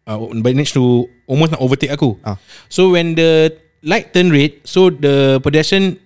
uh, 0.06 0.18
managed 0.32 0.74
to 0.78 1.06
almost 1.26 1.54
nak 1.54 1.60
overtake 1.62 1.92
aku. 1.92 2.16
Ah. 2.22 2.38
So 2.70 2.94
when 2.94 3.18
the 3.18 3.52
light 3.82 4.14
turn 4.14 4.30
red, 4.30 4.62
so 4.64 4.90
the 4.90 5.42
pedestrian 5.42 5.98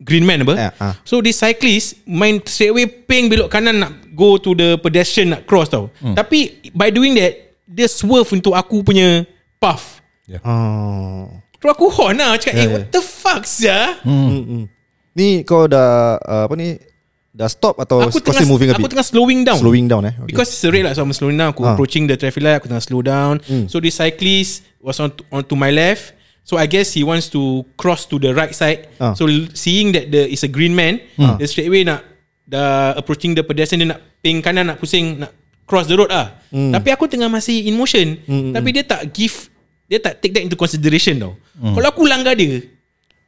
green 0.00 0.24
man 0.24 0.46
apa. 0.46 0.54
Yeah, 0.56 0.72
ah. 0.80 0.94
So 1.04 1.20
this 1.20 1.42
cyclist 1.42 2.00
main 2.08 2.40
straight 2.46 2.72
away 2.72 2.88
ping 2.88 3.28
belok 3.28 3.52
kanan 3.52 3.82
nak 3.82 3.92
go 4.16 4.40
to 4.40 4.56
the 4.56 4.80
pedestrian 4.80 5.36
nak 5.36 5.44
cross 5.44 5.68
tau. 5.68 5.92
Hmm. 6.00 6.16
Tapi 6.16 6.72
by 6.72 6.88
doing 6.88 7.18
that 7.18 7.52
dia 7.70 7.86
swerve 7.86 8.26
untuk 8.34 8.56
aku 8.56 8.82
punya 8.82 9.26
path. 9.60 10.00
Oh. 10.46 11.26
Terus 11.60 11.70
aku 11.70 11.86
horn 11.88 12.16
lah 12.16 12.34
Cakap 12.34 12.52
Yeah, 12.52 12.56
eh 12.56 12.66
yeah. 12.66 12.74
what 12.74 12.84
the 12.88 13.02
fuck 13.02 13.42
sia 13.44 13.78
Hmm. 14.00 14.66
Ni 15.12 15.42
kau 15.42 15.66
dah 15.66 16.16
uh, 16.16 16.44
apa 16.46 16.54
ni? 16.54 16.80
Dah 17.30 17.46
stop 17.46 17.78
atau 17.78 18.02
Aku 18.02 18.18
tengah 18.18 18.40
still 18.40 18.48
moving 18.48 18.68
a 18.68 18.74
Aku 18.74 18.82
bit? 18.82 18.90
tengah 18.90 19.04
slowing 19.04 19.40
down 19.42 19.54
Slowing 19.56 19.86
down 19.86 20.02
eh. 20.02 20.14
Okay. 20.16 20.28
Because 20.28 20.48
it's 20.48 20.62
a 20.62 20.70
red 20.70 20.82
light 20.82 20.94
So 20.94 21.02
I'm 21.02 21.12
slowing 21.12 21.36
down 21.36 21.52
Aku 21.52 21.62
Ah. 21.62 21.72
approaching 21.72 22.04
the 22.04 22.16
traffic 22.16 22.40
light 22.40 22.58
Aku 22.58 22.66
tengah 22.66 22.80
slow 22.80 23.00
down 23.00 23.38
So 23.66 23.78
this 23.78 23.94
cyclist 23.94 24.66
Was 24.80 24.98
on 24.98 25.12
to, 25.12 25.22
on 25.30 25.44
to 25.44 25.54
my 25.54 25.68
left 25.68 26.16
So 26.42 26.56
I 26.56 26.64
guess 26.64 26.90
he 26.90 27.04
wants 27.04 27.30
to 27.30 27.62
Cross 27.74 28.08
to 28.08 28.18
the 28.18 28.32
right 28.32 28.50
side 28.50 28.90
Ah. 28.96 29.12
So 29.12 29.28
seeing 29.52 29.92
that 29.92 30.08
the 30.08 30.26
Is 30.26 30.42
a 30.42 30.50
green 30.50 30.72
man 30.72 30.98
Dia 31.36 31.44
straight 31.44 31.68
away 31.68 31.84
nak 31.84 32.02
Dah 32.42 32.94
approaching 32.94 33.30
the 33.32 33.42
pedestrian 33.42 33.84
Dia 33.84 33.90
nak 33.92 34.02
ping 34.18 34.40
kanan 34.40 34.66
Nak 34.66 34.78
pusing 34.78 35.22
Nak 35.22 35.30
cross 35.62 35.86
the 35.86 35.94
road 35.94 36.08
lah 36.08 36.34
Tapi 36.50 36.88
aku 36.88 37.06
tengah 37.06 37.28
masih 37.28 37.62
in 37.62 37.74
motion 37.74 38.18
Tapi 38.50 38.68
dia 38.72 38.82
tak 38.82 39.06
give 39.08 39.46
Dia 39.90 39.98
tak 39.98 40.22
take 40.22 40.38
that 40.38 40.46
into 40.46 40.54
consideration 40.54 41.18
tau 41.18 41.34
Kalau 41.58 41.88
aku 41.90 42.06
langgar 42.06 42.38
dia 42.38 42.62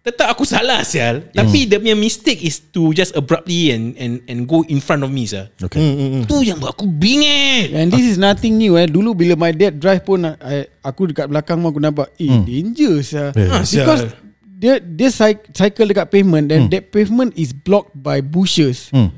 Tetap 0.03 0.35
aku 0.35 0.43
salah 0.43 0.83
sial 0.83 1.31
Tapi 1.31 1.71
dia 1.71 1.79
punya 1.79 1.95
mistake 1.95 2.43
is 2.43 2.59
To 2.75 2.91
just 2.91 3.15
abruptly 3.15 3.71
And 3.71 3.95
and 3.99 4.23
and 4.27 4.39
go 4.51 4.67
in 4.67 4.83
front 4.83 5.07
of 5.07 5.11
me 5.15 5.27
sah 5.31 5.47
Okay. 5.63 5.79
Tu 6.27 6.37
yang 6.43 6.59
buat 6.59 6.75
aku 6.75 6.87
bingit 6.91 7.71
And 7.75 7.91
this 7.91 8.03
is 8.03 8.19
nothing 8.19 8.59
new 8.59 8.75
eh. 8.75 8.91
Dulu 8.91 9.15
bila 9.15 9.35
my 9.39 9.55
dad 9.55 9.79
drive 9.79 10.03
pun 10.03 10.27
I, 10.27 10.67
aku 10.83 11.11
dekat 11.15 11.31
belakang 11.31 11.63
aku 11.63 11.79
nampak 11.79 12.11
eh 12.19 12.27
hmm. 12.27 12.43
danger 12.47 12.95
sah. 13.07 13.31
Yeah. 13.35 13.51
Ah, 13.55 13.63
Because 13.63 14.03
dia 14.63 14.79
dia 14.79 15.11
cy- 15.11 15.43
cycle 15.55 15.91
dekat 15.91 16.11
pavement 16.11 16.47
then 16.51 16.71
that 16.71 16.91
pavement 16.91 17.35
is 17.39 17.55
blocked 17.55 17.95
by 17.95 18.19
bushes. 18.23 18.91
Hmm. 18.91 19.11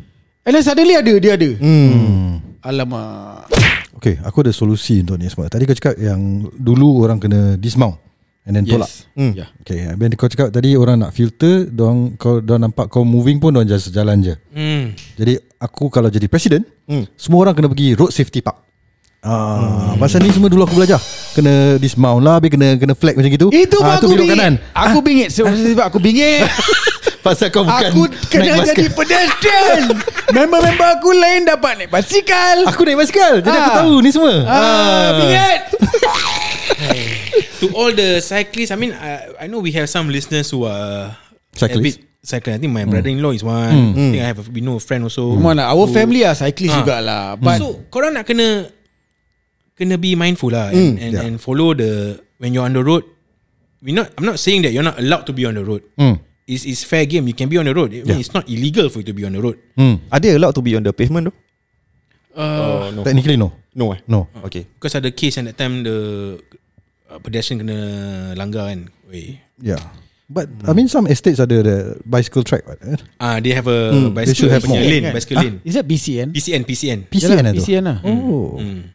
And 0.45 0.53
then 0.53 0.65
suddenly 0.65 0.97
ada 0.97 1.13
dia 1.17 1.33
ada. 1.37 1.51
Hmm. 1.57 2.45
Alamak. 2.61 3.49
Okay, 3.95 4.19
aku 4.21 4.43
ada 4.43 4.51
solusi 4.51 5.01
untuk 5.01 5.17
ni 5.17 5.31
semua. 5.31 5.47
Tadi 5.47 5.65
kau 5.65 5.75
cakap 5.75 5.95
yang 5.97 6.19
dulu 6.53 7.07
orang 7.07 7.19
kena 7.19 7.55
dismount 7.55 7.97
and 8.45 8.59
then 8.59 8.65
tolak. 8.67 8.91
Yes. 8.91 9.07
Hmm. 9.15 9.33
Yeah. 9.33 9.49
Okay, 9.63 9.87
then 9.87 10.11
kau 10.19 10.29
cakap 10.29 10.51
tadi 10.51 10.75
orang 10.75 11.01
nak 11.01 11.15
filter, 11.15 11.65
dorang, 11.65 12.19
kau 12.19 12.43
dorang 12.43 12.69
nampak 12.69 12.91
kau 12.91 13.07
moving 13.07 13.39
pun 13.39 13.55
dorang 13.55 13.65
just 13.65 13.95
jalan 13.95 14.21
je. 14.21 14.35
hmm. 14.53 14.93
Jadi 15.17 15.35
aku 15.57 15.89
kalau 15.89 16.11
jadi 16.11 16.27
presiden, 16.27 16.67
Hmm. 16.85 17.09
semua 17.17 17.49
orang 17.49 17.55
kena 17.57 17.71
pergi 17.73 17.97
road 17.97 18.13
safety 18.13 18.45
park. 18.45 18.61
Ah, 19.25 19.97
pasal 19.97 20.21
ni 20.21 20.29
semua 20.29 20.53
dulu 20.53 20.69
aku 20.69 20.77
belajar. 20.77 21.01
Kena 21.33 21.81
dismount 21.81 22.21
lah, 22.21 22.37
habis 22.37 22.53
kena 22.53 22.77
kena 22.77 22.93
flag 22.93 23.17
macam 23.17 23.33
gitu. 23.33 23.49
Itu 23.49 23.81
ah, 23.81 23.97
ah, 23.97 23.97
tu 23.97 24.13
aku 24.13 24.21
bingit. 24.21 24.37
kanan. 24.37 24.55
Aku 24.77 24.99
bingit 25.01 25.29
sebab 25.33 25.49
sebab 25.57 25.85
aku 25.89 25.97
bingit. 25.97 26.45
Pasal 27.25 27.49
kau 27.49 27.65
bukan 27.65 27.89
aku 27.89 28.03
kena 28.29 28.43
naik 28.45 28.53
basikal. 28.61 28.77
jadi 28.77 28.85
pedestrian. 28.93 29.81
Member-member 30.37 30.89
aku 30.93 31.11
lain 31.11 31.41
dapat 31.45 31.73
naik 31.75 31.91
basikal. 31.91 32.57
Aku 32.69 32.85
naik 32.85 33.01
basikal. 33.01 33.41
Jadi 33.41 33.57
aku 33.57 33.71
Ah. 33.73 33.77
tahu 33.81 33.93
ni 33.99 34.11
semua. 34.13 34.35
Ah, 34.45 35.09
bingit. 35.17 35.61
To 37.61 37.73
all 37.73 37.91
the 37.91 38.21
cyclists 38.21 38.71
I 38.71 38.77
mean 38.77 38.93
I, 38.93 39.45
I 39.45 39.47
know 39.47 39.59
we 39.59 39.73
have 39.73 39.89
some 39.89 40.09
listeners 40.09 40.51
Who 40.51 40.65
are 40.65 41.17
Cyclists. 41.55 41.81
a 41.81 41.81
bit 41.81 41.97
Cycling 42.21 42.55
I 42.55 42.59
think 42.59 42.73
my 42.73 42.85
brother-in-law 42.85 43.33
is 43.33 43.41
one 43.41 43.93
I 43.93 44.11
think 44.11 44.21
I 44.21 44.29
have 44.29 44.41
a, 44.41 44.45
We 44.49 44.61
know 44.61 44.77
a 44.77 44.83
friend 44.83 45.05
also 45.05 45.33
Come 45.33 45.47
on 45.47 45.57
lah. 45.57 45.73
Our 45.73 45.89
family 45.89 46.25
are 46.25 46.35
cyclist 46.35 46.73
Ah. 46.73 46.79
jugalah. 46.81 47.25
But 47.37 47.59
So 47.61 47.89
korang 47.89 48.15
nak 48.15 48.25
kena 48.25 48.69
Kena 49.75 49.97
be 49.97 50.15
mindful 50.15 50.53
lah 50.53 50.71
and, 50.71 50.97
and, 50.99 51.13
yeah. 51.13 51.25
and 51.25 51.37
follow 51.37 51.73
the 51.73 52.21
When 52.37 52.53
you're 52.53 52.65
on 52.65 52.75
the 52.75 52.85
road 52.85 53.05
we 53.81 53.93
not 53.93 54.13
I'm 54.17 54.25
not 54.25 54.37
saying 54.37 54.65
that 54.65 54.73
You're 54.73 54.85
not 54.85 54.97
allowed 54.97 55.25
to 55.29 55.33
be 55.33 55.45
on 55.45 55.55
the 55.57 55.65
road 55.65 55.85
Hmm. 55.97 56.21
It's, 56.45 56.69
it's 56.69 56.85
fair 56.85 57.09
game 57.09 57.25
You 57.25 57.33
can 57.33 57.49
be 57.49 57.57
on 57.57 57.65
the 57.65 57.73
road 57.73 57.89
I 57.89 58.05
mean, 58.05 58.07
Yeah. 58.07 58.21
It's 58.21 58.35
not 58.37 58.45
illegal 58.53 58.93
for 58.93 59.01
you 59.01 59.07
to 59.09 59.17
be 59.17 59.25
on 59.25 59.33
the 59.33 59.41
road 59.41 59.57
Hmm. 59.81 59.97
Are 60.13 60.21
they 60.21 60.37
allowed 60.37 60.55
to 60.57 60.63
be 60.63 60.77
on 60.77 60.85
the 60.85 60.93
pavement 60.93 61.33
though? 61.33 61.37
uh, 62.37 62.91
no. 62.93 63.01
Technically 63.05 63.37
no. 63.41 63.53
No 63.75 63.93
eh. 63.97 64.01
No. 64.07 64.29
Okay. 64.45 64.67
Because 64.77 64.95
ada 64.95 65.11
case 65.11 65.39
and 65.41 65.49
that 65.49 65.57
time 65.57 65.83
The 65.83 65.97
uh, 67.11 67.19
Pedestrian 67.19 67.65
kena 67.65 67.79
Langgar 68.37 68.69
kan 68.71 68.91
Weh. 69.09 69.41
Yeah. 69.63 69.81
But 70.29 70.49
I 70.65 70.73
mean 70.73 70.89
some 70.89 71.05
estates 71.09 71.37
ada 71.41 71.61
the 71.63 71.77
bicycle 72.05 72.43
track 72.45 72.65
right? 72.69 72.81
eh? 72.81 72.97
Ah, 73.21 73.37
they 73.45 73.53
have 73.53 73.69
a 73.69 73.93
Hmm, 73.93 74.13
they 74.17 74.33
should 74.33 74.49
bicycle 74.49 74.53
have 74.57 74.63
punya 74.65 74.81
lane, 74.85 75.05
Kan? 75.09 75.13
bicycle 75.17 75.37
lane. 75.41 75.57
is 75.69 75.75
that 75.77 75.85
BCN? 75.89 76.33
PCN, 76.33 76.63
PCN. 76.65 76.99
PCN 77.13 77.45
tu. 77.53 77.61
PCN 77.61 77.83
lah. 77.85 77.99
Oh. 78.05 78.57
Mm. 78.57 78.93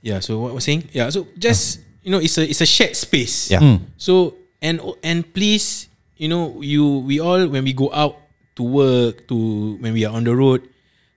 Yeah, 0.00 0.18
so 0.24 0.38
what 0.40 0.54
was 0.56 0.64
saying? 0.64 0.88
Yeah, 0.96 1.08
so 1.12 1.28
just 1.36 1.80
you 2.06 2.08
know, 2.14 2.22
it's 2.22 2.38
a 2.38 2.44
it's 2.46 2.62
a 2.62 2.68
shared 2.68 2.94
space. 2.96 3.50
Yeah. 3.52 3.60
Hmm. 3.60 3.84
So 4.00 4.38
and 4.64 4.78
and 5.04 5.26
please, 5.28 5.90
you 6.16 6.28
know, 6.28 6.60
you 6.60 7.04
we 7.04 7.20
all 7.20 7.46
when 7.48 7.64
we 7.64 7.72
go 7.72 7.92
out 7.92 8.16
to 8.56 8.64
work 8.64 9.28
to 9.28 9.76
when 9.80 9.92
we 9.92 10.04
are 10.04 10.12
on 10.16 10.24
the 10.24 10.34
road, 10.34 10.64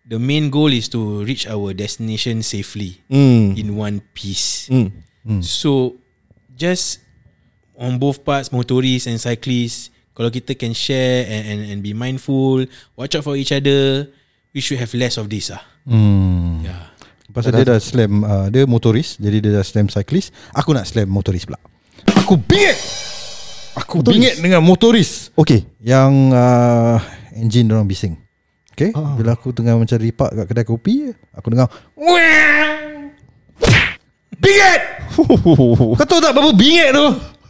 the 0.06 0.20
main 0.20 0.52
goal 0.52 0.72
is 0.72 0.88
to 0.92 1.24
reach 1.24 1.48
our 1.48 1.74
destination 1.74 2.44
safely 2.44 3.00
Hmm. 3.08 3.56
in 3.56 3.76
one 3.76 4.04
piece. 4.14 4.68
Hmm. 4.68 4.92
So 5.42 5.96
just 6.56 7.00
on 7.80 8.00
both 8.00 8.28
parts, 8.28 8.52
motorists 8.52 9.08
and 9.08 9.22
cyclists, 9.22 9.88
kalau 10.18 10.28
kita 10.34 10.58
can 10.60 10.76
share 10.76 11.24
and, 11.28 11.44
and 11.48 11.60
and 11.72 11.80
be 11.80 11.96
mindful, 11.96 12.68
watch 13.00 13.16
out 13.16 13.24
for 13.24 13.40
each 13.40 13.56
other, 13.56 14.12
we 14.52 14.60
should 14.60 14.80
have 14.82 14.92
less 14.98 15.16
of 15.16 15.32
this 15.32 15.48
ah. 15.54 15.64
Hmm. 15.88 16.66
Yeah. 16.66 16.92
Pasal 17.30 17.54
dia 17.54 17.62
dah 17.62 17.78
slam 17.78 18.26
uh, 18.26 18.50
Dia 18.50 18.66
motoris 18.66 19.22
Jadi 19.22 19.38
dia 19.38 19.54
dah 19.54 19.62
slam 19.62 19.86
cyclist 19.86 20.34
Aku 20.58 20.74
nak 20.74 20.90
slam 20.90 21.06
motoris 21.14 21.46
pula 21.46 21.62
Aku 22.18 22.42
bingit 22.42 22.74
Aku 23.80 24.00
Motoris? 24.00 24.16
bingit 24.16 24.36
dengan 24.38 24.62
motoris 24.62 25.12
Okay. 25.34 25.64
Yang 25.80 26.12
uh, 26.32 26.98
Engine 27.34 27.68
orang 27.72 27.88
bising 27.88 28.16
Okay 28.76 28.92
Ah. 28.92 29.16
Bila 29.16 29.36
aku 29.36 29.52
tengah 29.52 29.76
macam 29.76 29.96
ripak 29.96 30.30
kat 30.32 30.46
kedai 30.46 30.64
kopi 30.64 31.12
Aku 31.32 31.48
dengar 31.48 31.68
Bingit 34.40 34.82
Kau 36.00 36.06
tahu 36.06 36.20
tak 36.20 36.32
berapa 36.32 36.52
bingit 36.52 36.92
tu 36.92 37.08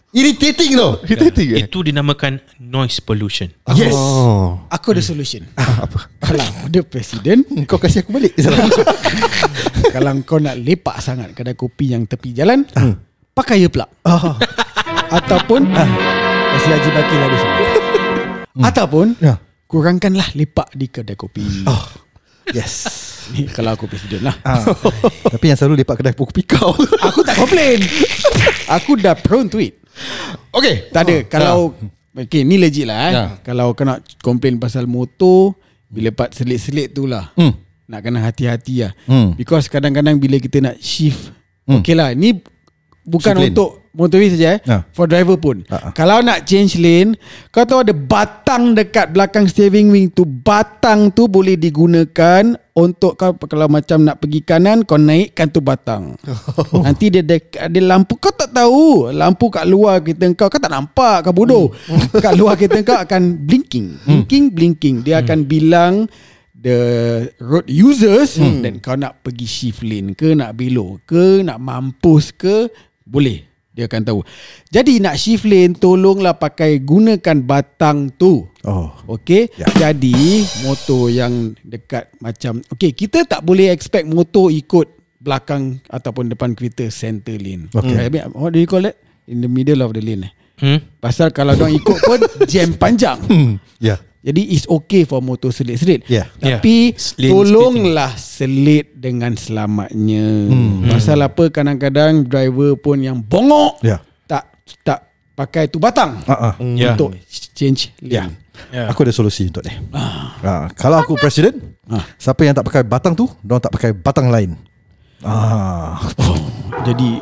Irritating 0.09 0.74
tu 0.74 0.89
Irritating 1.05 1.48
eh? 1.53 1.59
Itu 1.69 1.86
dinamakan 1.86 2.41
noise 2.57 2.98
pollution. 2.98 3.53
Yes 3.71 3.93
Oh. 3.93 4.57
Aku 4.67 4.89
ada 4.89 5.05
solution. 5.05 5.45
Apa? 5.86 6.09
Kalau 6.17 6.41
ada 6.65 6.81
presiden, 6.81 7.45
Kau 7.65 7.77
kasih 7.77 8.01
aku 8.01 8.17
balik 8.17 8.33
kalau 9.93 10.13
kau 10.24 10.38
nak 10.38 10.57
lepak 10.57 10.98
sangat 10.98 11.33
kedai 11.33 11.53
kopi 11.53 11.93
yang 11.93 12.05
tepi 12.05 12.33
jalan, 12.33 12.65
Hmm. 12.74 12.98
pakai 13.33 13.62
earplug. 13.62 13.86
Ah. 14.01 14.33
Ataupun 15.10 15.66
ah, 15.74 15.89
kasih 16.51 16.72
Haji 16.72 16.89
Bakil 16.92 17.20
habis. 17.20 17.42
Ataupun 18.70 19.18
Ya. 19.18 19.42
kurangkanlah 19.66 20.30
lepak 20.34 20.70
di 20.72 20.86
kedai 20.86 21.16
kopi. 21.16 21.66
Yes 22.50 22.74
Ni 23.30 23.46
kalau 23.46 23.74
aku 23.74 23.86
presiden 23.86 24.22
lah. 24.22 24.34
ah. 24.42 24.66
Tapi 25.34 25.46
yang 25.46 25.58
selalu 25.58 25.82
lepak 25.82 26.01
kedai 26.01 26.13
kopi 26.13 26.42
kau 26.44 26.74
Aku 27.04 27.22
tak 27.22 27.38
komplain. 27.38 27.78
Aku 28.68 28.94
dah 28.96 29.13
prone 29.13 29.46
to 29.46 29.58
it. 29.60 29.78
Okay 30.50 30.89
Tak 30.89 31.01
ada 31.04 31.16
Kalau 31.28 31.78
Okay 32.12 32.42
ni 32.42 32.58
legit 32.58 32.86
lah 32.86 33.00
eh. 33.06 33.12
Ya. 33.12 33.25
Kalau 33.39 33.74
kau 33.74 33.84
nak 33.84 34.01
komplain 34.20 34.58
pasal 34.58 34.86
motor 34.86 35.54
Bila 35.86 36.10
part 36.10 36.34
selit-selit 36.34 36.89
tu 36.92 37.06
lah 37.06 37.30
Hmm. 37.34 37.54
Nak 37.86 38.00
kena 38.01 38.22
hati-hati 38.24 38.82
lah 38.82 38.94
Hmm. 39.06 39.34
Because 39.34 39.66
kadang-kadang 39.68 40.18
bila 40.18 40.38
kita 40.38 40.58
nak 40.60 40.78
shift 40.80 41.30
Okay 41.68 41.94
lah 41.94 42.10
Ni 42.12 42.34
Bukan 43.10 43.34
Shift 43.34 43.42
lane. 43.42 43.51
untuk 43.58 43.70
motoris 43.89 44.38
saja 44.38 44.56
eh. 44.56 44.60
Ya. 44.62 44.78
For 44.94 45.10
driver 45.10 45.34
pun. 45.42 45.66
Ah, 45.68 45.89
ah. 45.89 45.92
Kalau 45.98 46.22
nak 46.22 46.46
change 46.46 46.78
lane 46.78 47.18
Kau 47.50 47.66
tahu 47.66 47.82
ada 47.82 47.94
batang 47.94 48.78
dekat 48.78 49.10
belakang 49.10 49.50
steering 49.50 49.89
wheel 49.89 50.13
tu? 50.13 50.30
Batang 50.30 51.10
tu 51.10 51.25
boleh 51.25 51.58
digunakan 51.58 52.54
Untuk 52.78 53.18
kau 53.18 53.34
Kalau 53.50 53.66
macam 53.66 54.06
nak 54.06 54.22
pergi 54.22 54.46
kanan 54.46 54.86
Kau 54.86 55.01
naikkan 55.01 55.50
tu 55.50 55.60
batang. 55.60 56.13
Nanti 56.86 57.10
dia 57.10 57.25
ada, 57.25 57.80
lampu 57.82 58.13
Kau 58.22 58.30
tak 58.30 58.54
tahu. 58.54 59.10
Lampu 59.10 59.50
kat 59.50 59.66
luar 59.66 60.06
kereta 60.06 60.30
kau 60.38 60.48
Kau 60.54 60.62
tak 60.62 60.70
nampak 60.70 61.25
Kau 61.25 61.34
bodoh. 61.34 61.74
Kat 62.13 62.38
luar 62.38 62.56
kereta 62.62 62.86
kau 62.86 62.98
akan 63.01 63.42
blinking. 63.42 64.06
Blinking 64.06 64.46
blinking. 64.54 64.96
Dia 65.01 65.25
akan 65.25 65.50
bilang 65.50 66.06
The 66.60 66.80
road 67.39 67.72
users 67.72 68.36
Dan 68.36 68.84
kau 68.84 69.00
nak 69.00 69.24
pergi 69.24 69.48
shift 69.48 69.80
lane 69.80 70.12
ke 70.12 70.36
Nak 70.36 70.60
belok 70.60 71.08
ke 71.08 71.39
Nak 71.39 71.56
mampus 71.56 72.36
ke 72.36 72.68
Boleh. 73.10 73.50
Dia 73.74 73.86
akan 73.86 74.01
tahu. 74.01 74.20
Jadi 74.74 75.00
nak 75.00 75.16
shift 75.16 75.48
lane 75.48 75.78
Tolonglah 75.78 76.36
pakai 76.36 76.82
Gunakan 76.84 77.38
batang 77.46 78.12
tu. 78.12 78.50
Oh. 78.66 78.92
Okay 79.18 79.48
Ya. 79.56 79.66
Jadi 79.89 80.44
Motor 80.68 81.08
yang 81.08 81.56
dekat 81.63 82.12
Macam 82.20 82.60
Okay 82.75 82.92
kita 82.92 83.24
tak 83.24 83.46
boleh 83.46 83.72
expect 83.72 84.10
Motor 84.10 84.51
ikut 84.51 84.89
Belakang 85.22 85.80
Ataupun 85.88 86.28
depan 86.28 86.58
kereta 86.58 86.92
Center 86.92 87.38
lane. 87.39 87.72
Okay. 87.72 87.98
I 87.98 88.12
mean, 88.12 88.34
What 88.36 88.51
do 88.51 88.60
you 88.60 88.68
call 88.68 88.84
that? 88.84 89.00
In 89.30 89.46
the 89.46 89.50
middle 89.50 89.80
of 89.86 89.94
the 89.96 90.01
lane 90.04 90.28
eh? 90.28 90.34
Hmm? 90.60 90.80
Pasal 91.00 91.32
kalau 91.32 91.56
orang 91.56 91.72
ikut 91.72 91.98
pun 92.04 92.20
Jam 92.51 92.75
panjang. 92.75 93.22
Hmm. 93.32 93.63
Yeah 93.80 94.09
jadi 94.19 94.41
it's 94.51 94.67
okay 94.67 95.07
for 95.07 95.23
motor 95.23 95.49
selit-selit. 95.49 96.03
Yeah. 96.11 96.27
Tapi 96.38 96.91
Yeah. 97.15 97.31
Tolonglah 97.31 98.19
selit 98.19 98.91
dengan 98.99 99.39
selamatnya. 99.39 100.51
Hmm. 100.51 100.91
Pasal 100.91 101.23
apa 101.23 101.47
kadang-kadang 101.47 102.27
driver 102.27 102.75
pun 102.75 102.99
yang 102.99 103.23
bongok 103.23 103.79
Yeah 103.79 104.03
tak 104.29 104.45
tak 104.85 104.99
pakai 105.33 105.65
tu 105.71 105.81
batang 105.81 106.21
Ah, 106.29 106.51
ah. 106.51 106.53
Yeah. 106.61 106.93
untuk 106.93 107.17
change 107.57 107.89
lane. 108.05 108.13
Yeah. 108.13 108.29
Ya. 108.75 108.91
Aku 108.91 109.07
ada 109.07 109.15
solusi 109.15 109.47
untuk 109.47 109.63
dia 109.63 109.79
ah. 109.95 110.67
Kalau 110.75 110.99
aku 111.01 111.15
presiden 111.17 111.79
Ah. 111.89 112.05
Siapa 112.21 112.45
yang 112.45 112.53
tak 112.53 112.69
pakai 112.69 112.85
batang 112.85 113.17
tu 113.17 113.25
Diorang 113.41 113.63
tak 113.65 113.73
pakai 113.73 113.97
batang 113.97 114.29
lain 114.29 114.53
ah. 115.25 115.97
Jadi 116.88 117.17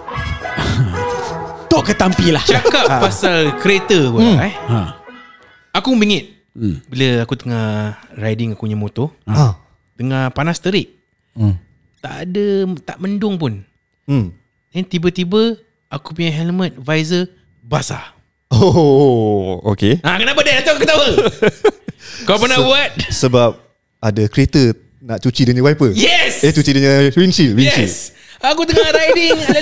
Tok 1.71 1.83
ketampi 1.87 2.35
lah 2.35 2.43
Cakap 2.43 2.99
pasal 2.99 3.55
kereta 3.63 4.11
pun 4.11 4.19
hmm. 4.27 4.43
eh. 4.43 4.53
ha. 4.67 4.79
Aku 5.77 5.93
bingit 5.95 6.36
Hmm. 6.57 6.81
Bila 6.89 7.21
aku 7.21 7.37
tengah 7.37 7.93
riding 8.17 8.57
aku 8.57 8.65
punya 8.65 8.73
motor 8.73 9.13
Ha. 9.29 9.53
Tengah 9.93 10.33
panas 10.33 10.57
terik 10.57 10.89
hmm. 11.37 11.53
Tak 12.01 12.25
ada 12.25 12.47
Tak 12.81 12.97
mendung 12.97 13.37
pun 13.37 13.61
Hmm. 14.09 14.33
Then 14.73 14.81
tiba-tiba 14.83 15.61
Aku 15.85 16.17
punya 16.17 16.33
helmet 16.33 16.73
Visor 16.73 17.29
Basah 17.61 18.17
Oh, 18.49 19.59
okay. 19.67 19.99
Ha, 20.01 20.17
kenapa 20.17 20.39
dia 20.41 20.63
Atau 20.63 20.73
aku 20.73 20.81
ketawa 20.81 21.07
Kau 22.27 22.41
pernah 22.41 22.57
buat 22.57 22.89
Sebab 23.05 23.59
ada 23.99 24.23
kereta 24.25 24.71
nak 24.97 25.21
cuci 25.21 25.45
dia 25.45 25.53
punya 25.53 25.63
wiper. 25.63 25.91
Yes 25.93 26.41
Eh, 26.41 26.49
cuci 26.49 26.69
dia 26.73 26.81
punya 26.81 26.95
windshield, 27.13 27.53
windshield. 27.53 27.85
Yes 27.85 28.17
Aku 28.39 28.65
tengah 28.65 28.89
riding 28.89 29.37
Ada 29.45 29.59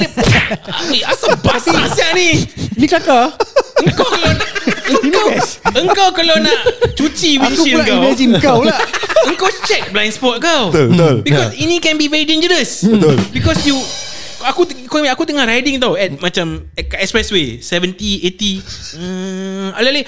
Eh, 0.93 1.01
Asal 1.11 1.35
basah 1.43 1.91
siap 1.91 2.13
ni 2.13 2.45
Ni 2.77 2.87
kakak 2.87 3.35
Engkau 3.83 4.05
kalau 4.05 4.31
nak 4.31 4.49
Engkau 5.15 5.27
Engkau 5.75 6.07
kalau 6.11 6.35
nak 6.43 6.59
Cuci 6.93 7.39
Aku 7.39 7.43
windshield 7.47 7.81
pula 7.81 7.83
kau. 7.87 7.99
imagine 8.03 8.31
kau 8.39 8.59
lah. 8.61 8.79
Engkau 9.29 9.49
check 9.65 9.89
blind 9.89 10.13
spot 10.13 10.37
kau. 10.37 10.69
Betul, 10.69 10.93
betul. 10.93 11.15
Because 11.25 11.51
ini 11.57 11.75
can 11.81 11.95
be 11.97 12.07
very 12.11 12.27
dangerous. 12.27 12.85
Betul. 12.85 13.17
Because 13.33 13.59
you 13.65 13.77
Aku 14.45 14.61
kau 14.85 15.01
aku 15.01 15.25
tengah 15.25 15.41
riding 15.49 15.81
tau 15.81 15.97
At 15.97 16.21
macam 16.21 16.69
at, 16.77 16.85
kat 16.85 17.01
expressway 17.01 17.57
70 17.57 17.97
80 17.97 18.61
hmm, 19.01 19.67
Alali 19.73 20.05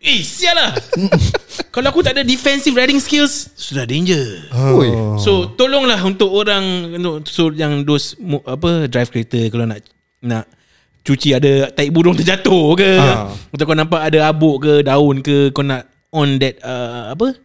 Eh 0.00 0.24
sial 0.24 0.56
lah. 0.56 0.72
Kalau 1.76 1.92
aku 1.92 2.00
tak 2.00 2.16
ada 2.16 2.24
defensive 2.24 2.74
riding 2.74 2.98
skills 2.98 3.52
Sudah 3.54 3.86
danger. 3.86 4.48
Oi. 4.50 5.20
So 5.20 5.52
tolonglah 5.54 6.00
untuk 6.02 6.32
orang 6.32 6.90
So 7.28 7.54
yang 7.54 7.86
dos 7.86 8.18
Apa 8.48 8.90
Drive 8.90 9.12
kereta 9.14 9.38
Kalau 9.52 9.68
nak 9.68 9.84
Nak 10.24 10.59
Cuci 11.00 11.32
ada 11.32 11.72
Tai 11.72 11.88
burung 11.88 12.16
terjatuh 12.16 12.76
ke? 12.76 12.90
Ah. 13.00 13.32
Atau 13.32 13.64
kau 13.64 13.76
nampak 13.76 14.00
ada 14.12 14.28
abuk 14.28 14.64
ke 14.64 14.72
Daun 14.84 15.24
ke 15.24 15.50
Kau 15.50 15.64
nak 15.64 15.88
On 16.12 16.38
that 16.42 16.60
uh, 16.60 17.14
Apa 17.16 17.36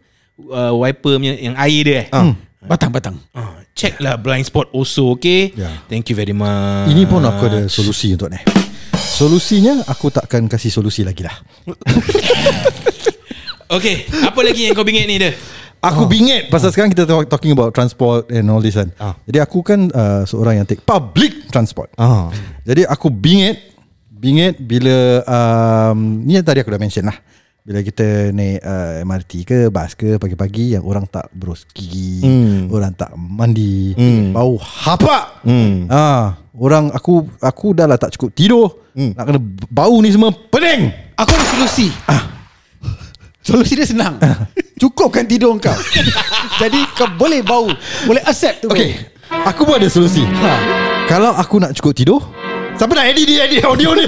uh, 0.50 0.72
Wiper 0.76 1.16
punya 1.16 1.34
Yang 1.36 1.56
air 1.56 1.80
dia 1.84 1.96
eh? 2.04 2.06
Ah. 2.12 2.34
Batang-batang. 2.66 3.14
Ah, 3.30 3.62
check 3.78 4.02
lah 4.02 4.18
blind 4.18 4.42
spot 4.42 4.74
also 4.74 5.14
okay? 5.14 5.54
Ya. 5.54 5.70
Thank 5.86 6.10
you 6.10 6.18
very 6.18 6.34
much. 6.34 6.90
Ini 6.90 7.06
pun 7.06 7.22
aku 7.22 7.46
ada 7.46 7.60
solusi 7.70 8.10
untuk 8.10 8.26
ni. 8.26 8.42
Solusinya 8.96 9.86
Aku 9.86 10.10
takkan 10.10 10.50
kasih 10.50 10.74
solusi 10.74 11.06
lagi 11.06 11.22
lah. 11.22 11.36
Okay 13.66 14.06
Apa 14.22 14.46
lagi 14.46 14.70
yang 14.70 14.78
kau 14.78 14.86
bingit 14.86 15.10
ni 15.10 15.18
dia 15.18 15.34
Aku 15.86 16.04
bingit 16.04 16.48
Pasal 16.48 16.68
sekarang 16.68 16.88
kita 16.88 17.04
talk- 17.04 17.26
talking 17.26 17.50
about 17.50 17.70
Transport 17.70 18.26
and 18.28 18.46
all 18.46 18.58
this 18.58 18.74
kan 18.74 18.90
Ah. 18.96 19.14
Jadi 19.22 19.38
aku 19.38 19.60
kan 19.60 19.86
uh, 19.88 20.22
Seorang 20.22 20.56
yang 20.56 20.64
take 20.64 20.82
Public 20.82 21.46
transport 21.48 21.90
Ah. 21.94 22.28
Jadi 22.62 22.82
aku 22.82 23.06
bingit 23.08 23.74
Bingit 24.08 24.58
bila 24.58 25.22
um, 25.22 25.98
Ni 26.18 26.34
yang 26.34 26.42
tadi 26.42 26.58
aku 26.58 26.68
dah 26.68 26.78
mention 26.78 27.04
lah 27.04 27.14
Bila 27.60 27.80
kita 27.80 28.30
naik 28.30 28.58
uh, 28.60 29.02
MRT 29.02 29.32
ke 29.42 29.58
Bas 29.68 29.92
ke 29.92 30.16
Pagi-pagi 30.16 30.74
Yang 30.74 30.84
orang 30.84 31.04
tak 31.04 31.28
berus 31.30 31.68
gigi 31.68 32.20
Hmm. 32.20 32.66
Orang 32.68 32.92
tak 32.92 33.12
mandi 33.14 33.92
Hmm. 33.92 34.32
Bau 34.32 34.56
hapak 34.56 35.44
Hmm. 35.44 35.86
Ah, 35.86 36.40
Orang 36.52 36.88
aku 36.90 37.28
Aku 37.38 37.72
dah 37.72 37.84
lah 37.84 37.96
tak 37.96 38.10
cukup 38.10 38.30
tidur 38.32 38.66
Hmm. 38.92 39.12
Nak 39.12 39.24
kena 39.24 39.40
bau 39.68 40.00
ni 40.00 40.08
semua 40.08 40.32
Pening 40.32 40.88
Aku 41.14 41.28
ada 41.28 41.44
solusi 41.46 41.92
Solusi 43.46 43.78
dia 43.78 43.86
senang. 43.86 44.18
Cukupkan 44.82 45.22
tidur 45.22 45.54
kau. 45.62 45.70
Jadi 46.60 46.82
kau 46.98 47.06
boleh 47.14 47.40
bau 47.46 47.70
Boleh 48.04 48.20
accept 48.26 48.66
tu 48.66 48.68
Okay 48.68 48.98
Aku 49.46 49.62
pun 49.64 49.78
ada 49.78 49.88
solusi. 49.88 50.22
Ha. 50.26 50.52
Kalau 51.06 51.32
aku 51.32 51.62
nak 51.62 51.72
cukup 51.78 51.94
tidur 51.94 52.20
Siapa 52.76 52.92
nak 52.92 53.08
edit 53.08 53.24
dia 53.24 53.48
edit 53.48 53.62
audio 53.64 53.96
ni 53.96 54.04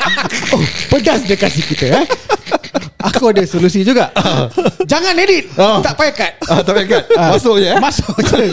oh, 0.54 0.62
Pedas 0.88 1.26
dia 1.28 1.36
kasih 1.36 1.62
kita 1.68 2.00
eh. 2.00 2.06
Aku 3.12 3.28
ada 3.28 3.44
solusi 3.44 3.84
juga. 3.84 4.08
Jangan 4.88 5.12
edit. 5.20 5.52
Oh. 5.60 5.84
Tak 5.84 5.94
payah 6.00 6.14
cut. 6.16 6.32
Ah, 6.48 6.64
Tak 6.64 6.72
payah 6.74 6.86
kat 6.88 7.02
Masuk 7.12 7.54
je 7.60 7.68
eh. 7.68 7.76
Masuk 7.76 8.16
je. 8.24 8.46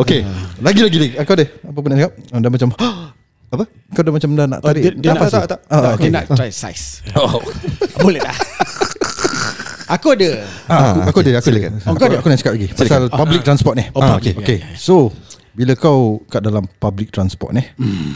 Okay 0.00 0.20
Lagi-lagi 0.64 0.96
lagi. 0.96 1.14
Aku 1.20 1.30
ada. 1.36 1.44
Apa 1.44 1.76
pun 1.76 1.88
nak 1.92 1.98
cakap? 2.00 2.12
Ah, 2.32 2.38
Dah 2.40 2.50
macam 2.50 2.68
Apa? 3.50 3.64
Kau 3.66 4.02
dah 4.02 4.12
macam 4.14 4.30
dah 4.32 4.46
nak 4.46 4.58
Oh, 4.58 4.66
tarik 4.66 4.82
dia, 4.82 4.92
dia 4.94 5.10
Tak, 5.10 5.14
nak, 5.16 5.26
tak, 5.28 5.44
tak, 5.44 5.60
Ah, 5.66 5.80
tak, 5.80 5.92
okay. 5.92 6.02
Dia 6.04 6.14
nak 6.14 6.24
try 6.30 6.50
size. 6.50 7.02
Oh. 7.14 7.42
Boleh 8.04 8.20
tak? 8.20 8.36
Aku 9.98 10.14
ada. 10.14 10.46
Ah, 10.70 10.94
aku, 10.94 10.98
aku 11.02 11.18
ada 11.20 11.30
Aku 11.34 11.50
ada. 11.50 11.58
Silakan. 11.58 11.72
aku, 11.82 11.98
aku, 11.98 12.14
aku 12.14 12.28
nak 12.30 12.38
cakap 12.38 12.52
lagi 12.54 12.68
Pasal 12.70 13.02
public 13.10 13.42
transport 13.42 13.74
ni. 13.74 13.84
Oh, 13.90 13.98
Ah, 13.98 14.14
okay. 14.16 14.38
okay. 14.38 14.58
So 14.78 15.10
Bila 15.50 15.74
kau 15.74 16.22
kat 16.24 16.40
dalam 16.40 16.62
public 16.78 17.10
transport 17.10 17.50
ni 17.50 17.66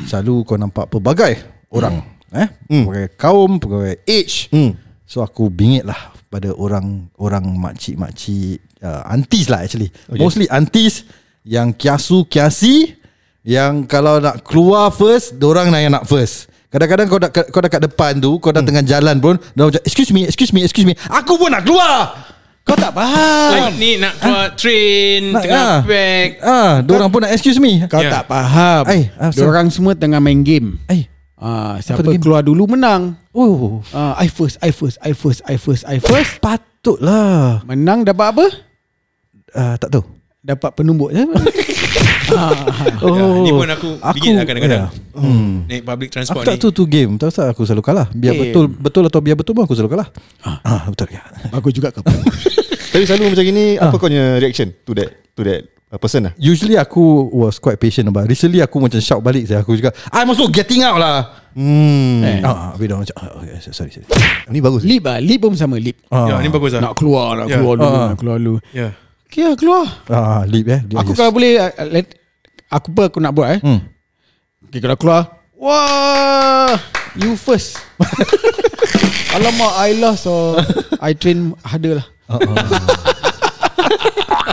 Selalu 0.06 0.46
kau 0.46 0.54
nampak 0.54 0.86
pelbagai 0.86 1.42
Orang 1.68 1.98
eh? 2.30 2.46
Pelbagai 2.70 3.18
kaum 3.18 3.58
Pelbagai 3.58 4.06
age. 4.06 4.46
Hmm. 4.54 4.78
So 5.02 5.18
aku 5.18 5.50
bingit 5.50 5.82
lah 5.82 5.98
Pada 6.30 6.54
orang 6.54 7.10
Orang 7.18 7.58
makcik-makcik 7.58 8.62
uh, 8.78 9.10
Aunties 9.10 9.50
lah 9.50 9.66
actually. 9.66 9.90
Okay. 10.06 10.22
Mostly 10.22 10.46
aunties 10.46 11.02
Yang 11.42 11.74
kiasu-kiasi 11.74 13.02
Yang 13.44 13.84
kalau 13.86 14.24
nak 14.24 14.40
keluar 14.40 14.88
first 14.88 15.36
Diorang 15.36 15.68
nak 15.68 15.80
yang 15.84 15.92
nak 15.92 16.08
first 16.08 16.48
Kadang-kadang 16.72 17.06
kau 17.06 17.20
dah, 17.20 17.28
kau 17.28 17.60
dah 17.60 17.70
kat 17.70 17.82
depan 17.84 18.16
tu 18.16 18.40
Kau 18.40 18.50
dah 18.50 18.64
hmm. 18.64 18.68
tengah 18.72 18.84
jalan 18.88 19.16
pun 19.20 19.36
Dah 19.52 19.68
macam 19.68 19.84
Excuse 19.84 20.10
me 20.10 20.24
Excuse 20.24 20.50
me 20.50 20.64
Excuse 20.64 20.88
me 20.88 20.96
Aku 21.12 21.36
pun 21.36 21.52
nak 21.52 21.62
keluar 21.62 22.16
Kau 22.64 22.72
tak 22.72 22.96
faham 22.96 23.52
Like 23.68 23.76
ni 23.76 24.00
nak 24.00 24.16
keluar 24.16 24.48
train 24.56 25.36
Nak- 25.36 25.44
Tengah 25.44 25.60
ah. 25.60 25.78
pack 25.84 26.28
Ah, 26.40 26.72
Diorang 26.80 27.12
pun 27.12 27.20
nak 27.20 27.36
excuse 27.36 27.60
me 27.60 27.84
Kau 27.84 28.00
Ya. 28.00 28.10
tak 28.10 28.24
faham 28.26 28.82
Ai, 28.88 29.12
ah, 29.20 29.28
sorry. 29.28 29.44
Diorang 29.44 29.68
semua 29.68 29.92
tengah 29.92 30.18
main 30.18 30.40
game 30.40 30.80
Eh 30.88 31.04
Ah, 31.36 31.76
siapa 31.84 32.00
keluar 32.16 32.40
dulu 32.40 32.64
menang. 32.64 33.20
Oh 33.36 33.84
Ah, 33.92 34.16
I 34.16 34.32
first, 34.32 34.56
I 34.64 34.72
first, 34.72 34.96
I 35.04 35.12
first, 35.12 35.44
I 35.44 35.60
first, 35.60 35.84
I 35.84 36.00
first. 36.00 36.40
Patutlah 36.40 37.60
Menang 37.68 38.00
dapat 38.00 38.32
apa? 38.32 38.46
uh, 39.52 39.76
Tak 39.76 39.92
tahu 39.92 40.08
Dapat 40.40 40.70
penumbuk 40.72 41.12
je. 41.12 41.20
oh, 43.00 43.42
Ni 43.42 43.50
pun 43.50 43.68
aku 43.68 43.88
Bingit 44.12 44.32
lah 44.34 44.44
kadang-kadang 44.44 44.82
ya. 44.82 44.88
hmm. 45.14 45.52
Naik 45.66 45.82
public 45.82 46.08
Aku 46.08 46.14
transport 46.14 46.42
tak 46.42 46.54
ni 46.54 46.60
tahu 46.60 46.70
tu 46.70 46.84
game 46.84 47.12
Tak 47.14 47.28
tahu 47.30 47.46
aku 47.46 47.62
selalu 47.62 47.82
kalah 47.82 48.06
Biar 48.10 48.32
Game. 48.32 48.42
betul 48.46 48.64
Betul 48.70 49.02
atau 49.04 49.20
biar 49.20 49.34
betul 49.34 49.52
pun 49.52 49.62
aku 49.62 49.74
selalu 49.74 49.92
kalah 49.92 50.08
ah. 50.42 50.86
betul 50.86 51.08
ya. 51.10 51.22
Bagus 51.50 51.72
juga 51.72 51.88
kau. 51.90 52.02
Tapi 52.92 53.02
selalu 53.02 53.22
macam 53.30 53.44
gini 53.44 53.64
Apa 53.76 53.94
kau 53.94 54.06
punya 54.06 54.38
reaction 54.38 54.70
To 54.82 54.92
that 54.94 55.10
To 55.34 55.42
that 55.42 55.60
uh, 55.88 55.98
person 55.98 56.20
lah 56.24 56.32
Usually 56.36 56.74
aku 56.74 57.02
was 57.28 57.58
quite 57.58 57.76
patient 57.76 58.06
about 58.06 58.24
Recently 58.24 58.60
aku 58.60 58.78
macam 58.78 58.98
shout 58.98 59.18
balik 59.18 59.44
saya 59.44 59.60
Aku 59.60 59.74
juga 59.74 59.90
I'm 60.08 60.26
also 60.26 60.46
getting 60.46 60.82
out 60.82 60.96
lah 60.96 61.42
Hmm 61.54 62.22
Eh. 62.22 62.38
Ah, 62.40 62.74
Habis 62.74 62.86
dah 62.88 62.98
macam 62.98 63.14
ah, 63.14 63.30
okay, 63.36 63.58
Sorry 63.64 63.90
sorry 63.90 64.06
Ni 64.46 64.58
bagus 64.58 64.82
lip 64.82 65.02
ah, 65.04 65.18
lip 65.18 65.38
pun 65.38 65.54
sama 65.54 65.76
lip. 65.76 66.02
ah. 66.08 66.26
Ya 66.28 66.34
ni 66.38 66.48
bagus 66.48 66.70
lah 66.72 66.82
Nak 66.82 66.94
keluar, 66.94 67.34
nak 67.36 67.46
Ya. 67.46 67.56
keluar 67.56 67.74
dulu, 67.76 67.90
Ah. 67.92 68.06
nak 68.06 68.18
keluar 68.18 68.36
dulu. 68.36 68.56
Ya 68.70 68.88
Okay 69.34 69.50
lah, 69.50 69.58
keluar. 69.58 69.82
ah, 70.14 70.46
Lip 70.46 70.62
eh 70.70 70.78
Aku 70.94 71.10
just- 71.10 71.18
kalau 71.18 71.34
boleh, 71.34 71.58
ah, 71.58 71.74
let, 71.90 72.06
aku 72.70 72.94
apa 72.94 73.10
aku 73.10 73.18
nak 73.18 73.34
buat 73.34 73.58
eh. 73.58 73.60
hmm. 73.66 73.82
Okay, 74.70 74.78
kalau 74.78 74.94
keluar. 74.94 75.42
Wah, 75.58 76.78
you 77.18 77.34
first. 77.34 77.82
Alamak, 79.34 79.74
I 79.74 79.98
lost 79.98 80.30
or 80.30 80.62
I 81.02 81.18
train 81.18 81.50
harder 81.66 81.98
lah. 81.98 82.06
ah, 82.30 82.38
ah. 82.38 82.62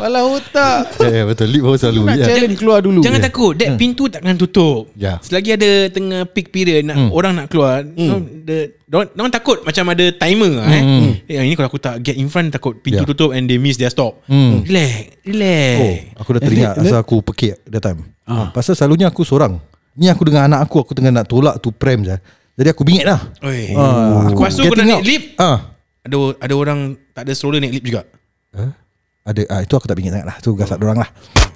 Kepala 0.00 0.20
otak. 0.24 0.80
Ya 0.96 1.08
yeah, 1.14 1.24
betul 1.24 1.46
Lip 1.46 1.60
baru 1.60 1.76
selalu 1.76 2.00
Nak 2.02 2.16
yeah. 2.16 2.26
challenge 2.26 2.56
keluar 2.56 2.78
dulu. 2.80 3.00
Jangan 3.04 3.20
takut 3.20 3.52
That 3.52 3.76
pintu 3.76 4.08
takkan 4.08 4.32
tutup 4.34 4.88
Ya. 4.96 5.20
Selagi 5.20 5.54
ada 5.54 5.70
Tengah 5.86 6.24
peak 6.26 6.48
period 6.48 6.82
nak, 6.82 6.96
Hmm. 6.96 7.10
Orang 7.12 7.32
nak 7.34 7.46
keluar 7.46 7.84
mm. 7.84 8.42
the, 8.42 8.58
dorang, 8.84 9.12
dorang 9.12 9.28
takut 9.30 9.60
Macam 9.60 9.84
ada 9.88 10.04
timer 10.10 10.52
lah, 10.56 10.66
eh. 10.66 10.82
Hmm. 10.82 11.10
eh 11.22 11.36
Ini 11.38 11.52
kalau 11.52 11.68
aku 11.68 11.76
tak 11.76 12.00
get 12.00 12.16
in 12.16 12.26
front 12.26 12.48
Takut 12.48 12.76
pintu 12.76 13.04
Ya. 13.04 13.06
tutup 13.06 13.30
And 13.30 13.44
they 13.44 13.56
miss 13.56 13.76
their 13.76 13.88
stop 13.88 14.24
Hmm. 14.24 14.64
Relax 14.64 15.20
Relax 15.22 15.76
Oh, 15.76 15.94
aku 16.18 16.28
dah 16.32 16.40
teringat 16.40 16.74
Asal 16.80 16.98
aku 16.98 17.20
pekik 17.22 17.60
that 17.64 17.80
time 17.80 18.08
ah. 18.24 18.48
Pasal 18.50 18.72
selalunya 18.72 19.06
aku 19.06 19.20
seorang 19.20 19.60
Ni 19.94 20.08
aku 20.08 20.24
dengan 20.24 20.46
anak 20.46 20.64
aku 20.64 20.80
Aku 20.80 20.92
tengah 20.92 21.12
nak 21.12 21.28
tolak 21.28 21.60
tu 21.60 21.68
pram 21.70 22.00
je 22.00 22.16
Jadi 22.56 22.68
aku 22.68 22.82
bingit 22.82 23.04
lah 23.04 23.20
Oi. 23.40 23.76
Ah, 23.76 24.28
aku 24.28 24.40
Lepas 24.40 24.52
tu 24.54 24.64
getting 24.64 24.80
nak 24.80 24.88
naik 24.96 25.04
lift 25.04 25.26
ah. 25.36 25.58
Ada 26.00 26.16
ada 26.40 26.54
orang 26.54 26.78
Tak 27.12 27.28
ada 27.28 27.32
stroller 27.32 27.60
naik 27.60 27.76
lift 27.76 27.86
juga 27.86 28.02
Huh? 28.50 28.72
Ada 29.20 29.42
ah, 29.48 29.60
Itu 29.60 29.74
aku 29.74 29.84
tak 29.84 29.96
bingit 29.96 30.12
sangat 30.12 30.26
lah 30.26 30.36
Tu 30.40 30.50
gasak 30.52 30.80
dorang 30.80 30.96
lah 30.96 31.08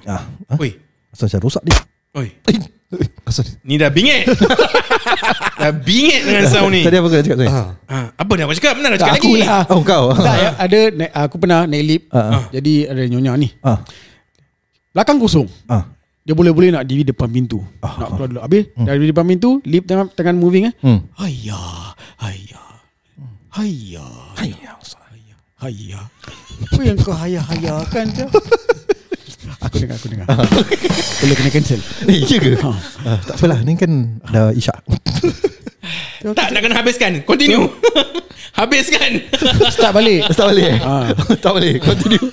ah. 0.05 0.23
ah. 0.47 0.57
Oi 0.57 0.77
Asal 1.09 1.27
macam 1.27 1.41
rosak 1.43 1.63
dia 1.65 1.77
Oi 2.13 2.27
Asal 3.25 3.45
Ni 3.65 3.75
dah 3.75 3.89
bingit 3.89 4.29
Dah 5.61 5.71
bingit 5.73 6.21
dengan 6.23 6.45
sound 6.45 6.71
ni 6.71 6.85
Tadi 6.85 6.95
apa 6.95 7.07
kau 7.07 7.15
nak 7.15 7.25
cakap 7.25 7.37
tadi? 7.37 7.49
ah. 7.49 7.67
ha, 7.87 7.97
Apa 8.13 8.31
dah 8.35 8.43
aku 8.45 8.53
cakap 8.55 8.73
Mana 8.77 8.87
nak 8.87 8.99
cakap 8.99 9.07
Tak, 9.07 9.17
lagi 9.17 9.25
aku 9.25 9.31
lah. 9.41 9.61
Oh 9.73 9.81
kau 9.81 10.03
Tak, 10.13 10.35
ya, 10.35 10.49
ada 10.55 10.79
naik, 10.93 11.11
aku 11.11 11.35
pernah 11.37 11.59
naik 11.65 11.83
lip. 11.83 12.01
Ah, 12.09 12.19
ah. 12.19 12.43
Jadi 12.51 12.73
ada 12.85 13.01
nyonya 13.03 13.31
ni. 13.35 13.49
ah. 13.61 13.77
Belakang 14.93 15.17
kosong. 15.17 15.47
ah. 15.67 15.83
Dia 16.21 16.33
boleh-boleh 16.33 16.73
nak 16.73 16.89
diri 16.89 17.05
depan 17.05 17.29
pintu. 17.29 17.61
Ah, 17.81 18.01
nak 18.01 18.17
keluar 18.17 18.27
dulu. 18.29 18.41
Habis 18.41 18.73
dari 18.73 19.05
depan 19.05 19.25
pintu, 19.25 19.61
lip 19.61 19.85
tengah 19.85 20.09
tengah 20.09 20.33
moving 20.33 20.69
eh. 20.69 20.73
Hmm. 20.81 21.05
Ayah, 21.21 21.93
ayah. 22.17 22.81
Hayya. 23.55 24.05
Hayya. 24.35 24.71
Hayya. 25.65 25.97
Apa 26.61 26.81
yang 26.85 26.93
kau 26.95 27.09
hayah-hayahkan 27.09 28.05
tu? 28.13 28.25
aku 29.65 29.81
dengar, 29.81 29.97
aku 29.97 30.07
dengar. 30.07 30.29
Boleh 31.21 31.35
kena 31.35 31.49
cancel. 31.49 31.81
Eh, 32.05 32.21
iya 32.21 32.37
ke? 32.37 32.53
Ah, 32.61 32.77
tak 33.19 33.35
apalah, 33.35 33.65
ni 33.65 33.73
kan 33.73 33.91
dah 34.29 34.53
isyak. 34.53 34.77
Tak 36.25 36.49
nak 36.49 36.65
kena 36.65 36.81
habiskan 36.81 37.21
Continue 37.21 37.69
Habiskan 38.57 39.21
Start 39.69 39.93
balik. 39.93 40.25
Tak 40.33 40.49
boleh 40.49 40.73
eh? 40.73 40.79
Ah. 40.81 41.13
Tak 41.37 41.53
boleh, 41.53 41.77
continue. 41.77 42.25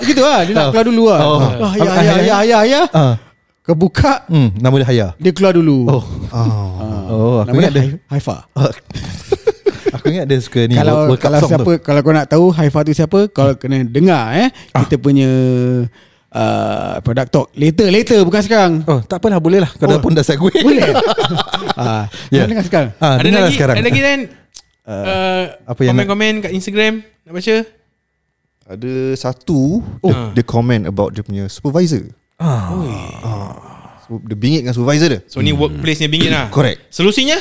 Gitu 0.00 0.22
lah, 0.22 0.46
dia 0.46 0.54
nak 0.54 0.62
Ah. 0.62 0.70
keluar 0.70 0.86
dulu 0.86 1.02
lah. 1.10 1.20
Oh. 1.20 1.38
Ah, 1.38 1.70
hayah, 1.70 1.82
Ah, 1.82 1.94
hayah, 1.94 1.94
hayah. 1.94 2.14
hayah, 2.14 2.36
hayah, 2.38 2.58
hayah. 2.62 2.84
Ah. 2.94 3.14
Kau 3.62 3.74
buka, 3.74 4.26
Hmm, 4.26 4.54
nama 4.58 4.74
dia 4.76 4.86
Haya. 4.86 5.06
dia 5.18 5.30
keluar 5.30 5.54
dulu. 5.54 5.86
Oh. 5.86 6.04
Oh, 7.10 7.36
aku 7.42 7.54
Nama 7.54 7.58
dia 7.62 7.70
dia. 7.70 7.82
Hai- 7.82 8.18
Haifa. 8.18 8.36
Aku 9.90 10.06
ingat 10.08 10.24
dia 10.24 10.38
suka 10.38 10.60
ni 10.62 10.74
kalau 10.74 11.06
World 11.06 11.18
kalau 11.18 11.38
siapa 11.42 11.72
tu. 11.72 11.82
kalau 11.82 12.00
kau 12.00 12.12
nak 12.12 12.26
tahu 12.26 12.44
Haifa 12.50 12.80
tu 12.82 12.92
siapa, 12.92 13.26
kau 13.26 13.52
kena 13.54 13.82
dengar 13.82 14.30
eh 14.32 14.48
kita 14.76 14.94
punya 14.96 15.28
uh, 16.30 16.94
product 17.00 17.28
talk. 17.28 17.46
Later, 17.52 17.88
later 17.88 18.18
bukan 18.22 18.40
sekarang. 18.40 18.72
Oh, 18.84 19.00
tak 19.00 19.18
apalah 19.18 19.38
boleh 19.38 19.58
lah. 19.58 19.70
Kau 19.70 19.84
dah 19.84 19.96
Oh. 19.96 20.00
pun 20.00 20.12
dah 20.12 20.22
segue. 20.22 20.52
Boleh. 20.56 20.82
ah, 21.76 22.06
Ya. 22.28 22.42
yeah. 22.42 22.46
dengar 22.46 22.64
sekarang. 22.64 22.90
Ah, 22.96 23.16
Ada 23.16 23.24
dengar 23.24 23.42
lagi 23.42 23.54
sekarang. 23.54 23.76
Ada 23.76 23.84
lagi 23.84 24.00
kan 24.00 24.18
uh, 24.90 25.42
apa 25.66 25.80
yang 25.82 25.94
nak- 25.94 26.06
Komen-komen 26.06 26.32
kat 26.42 26.52
Instagram 26.52 26.92
Nak 27.22 27.32
baca 27.32 27.56
Ada 28.64 28.92
satu 29.14 29.60
oh. 29.96 30.08
dia, 30.08 30.38
dia 30.38 30.44
comment 30.44 30.82
about 30.84 31.10
dia 31.12 31.22
punya 31.22 31.46
supervisor. 31.46 32.06
Ah. 32.38 32.74
So, 34.02 34.18
dia 34.20 34.34
bingit 34.34 34.60
dengan 34.62 34.74
supervisor 34.74 35.08
dia. 35.08 35.20
So 35.24 35.38
ni 35.38 35.52
workplace-nya 35.52 36.06
bingit 36.06 36.28
lah 36.28 36.50
Correct. 36.50 36.90
Solusinya 36.90 37.38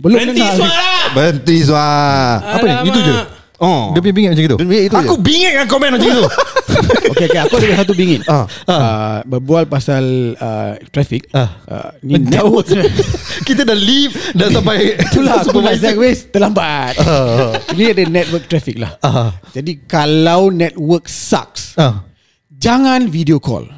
Belum 0.00 0.16
Berhenti 0.16 0.40
dengar. 0.40 0.56
suara 0.56 0.72
lah 0.72 1.08
Berhenti 1.12 1.56
suara. 1.60 2.56
Apa 2.56 2.64
ni? 2.64 2.74
Itu 2.88 3.00
je? 3.00 3.14
Oh. 3.60 3.92
Dia 3.92 4.00
punya 4.00 4.14
bingit 4.16 4.30
macam 4.32 4.44
itu. 4.46 4.56
Bingit 4.58 4.82
itu 4.88 4.96
Aku 4.96 5.14
je. 5.14 5.20
bingit 5.20 5.50
dengan 5.52 5.68
komen 5.68 5.88
macam 5.92 6.08
itu. 6.08 6.24
Okey 7.12 7.26
okey 7.28 7.40
aku 7.42 7.54
ada 7.60 7.76
satu 7.76 7.92
bingit. 7.92 8.24
Ah. 8.24 8.48
Uh, 8.64 9.16
berbual 9.28 9.68
pasal 9.68 10.00
uh, 10.34 10.80
traffic. 10.88 11.28
Ah. 11.30 11.60
Uh, 11.68 11.88
ni 12.00 12.16
network 12.16 12.64
Kita 13.46 13.62
dah 13.62 13.76
leave 13.76 14.16
Dah 14.32 14.48
sampai 14.48 14.94
Itulah 15.04 15.44
aku 15.44 15.60
nak 15.60 15.76
segway 15.76 16.16
terlambat. 16.16 16.96
Ini 17.76 17.92
ada 17.92 18.02
network 18.08 18.48
traffic 18.48 18.80
lah. 18.80 18.96
Ah. 19.00 19.36
Jadi 19.52 19.84
kalau 19.84 20.48
network 20.48 21.04
sucks, 21.04 21.76
Ah. 21.76 22.00
jangan 22.50 23.12
video 23.12 23.36
call. 23.36 23.68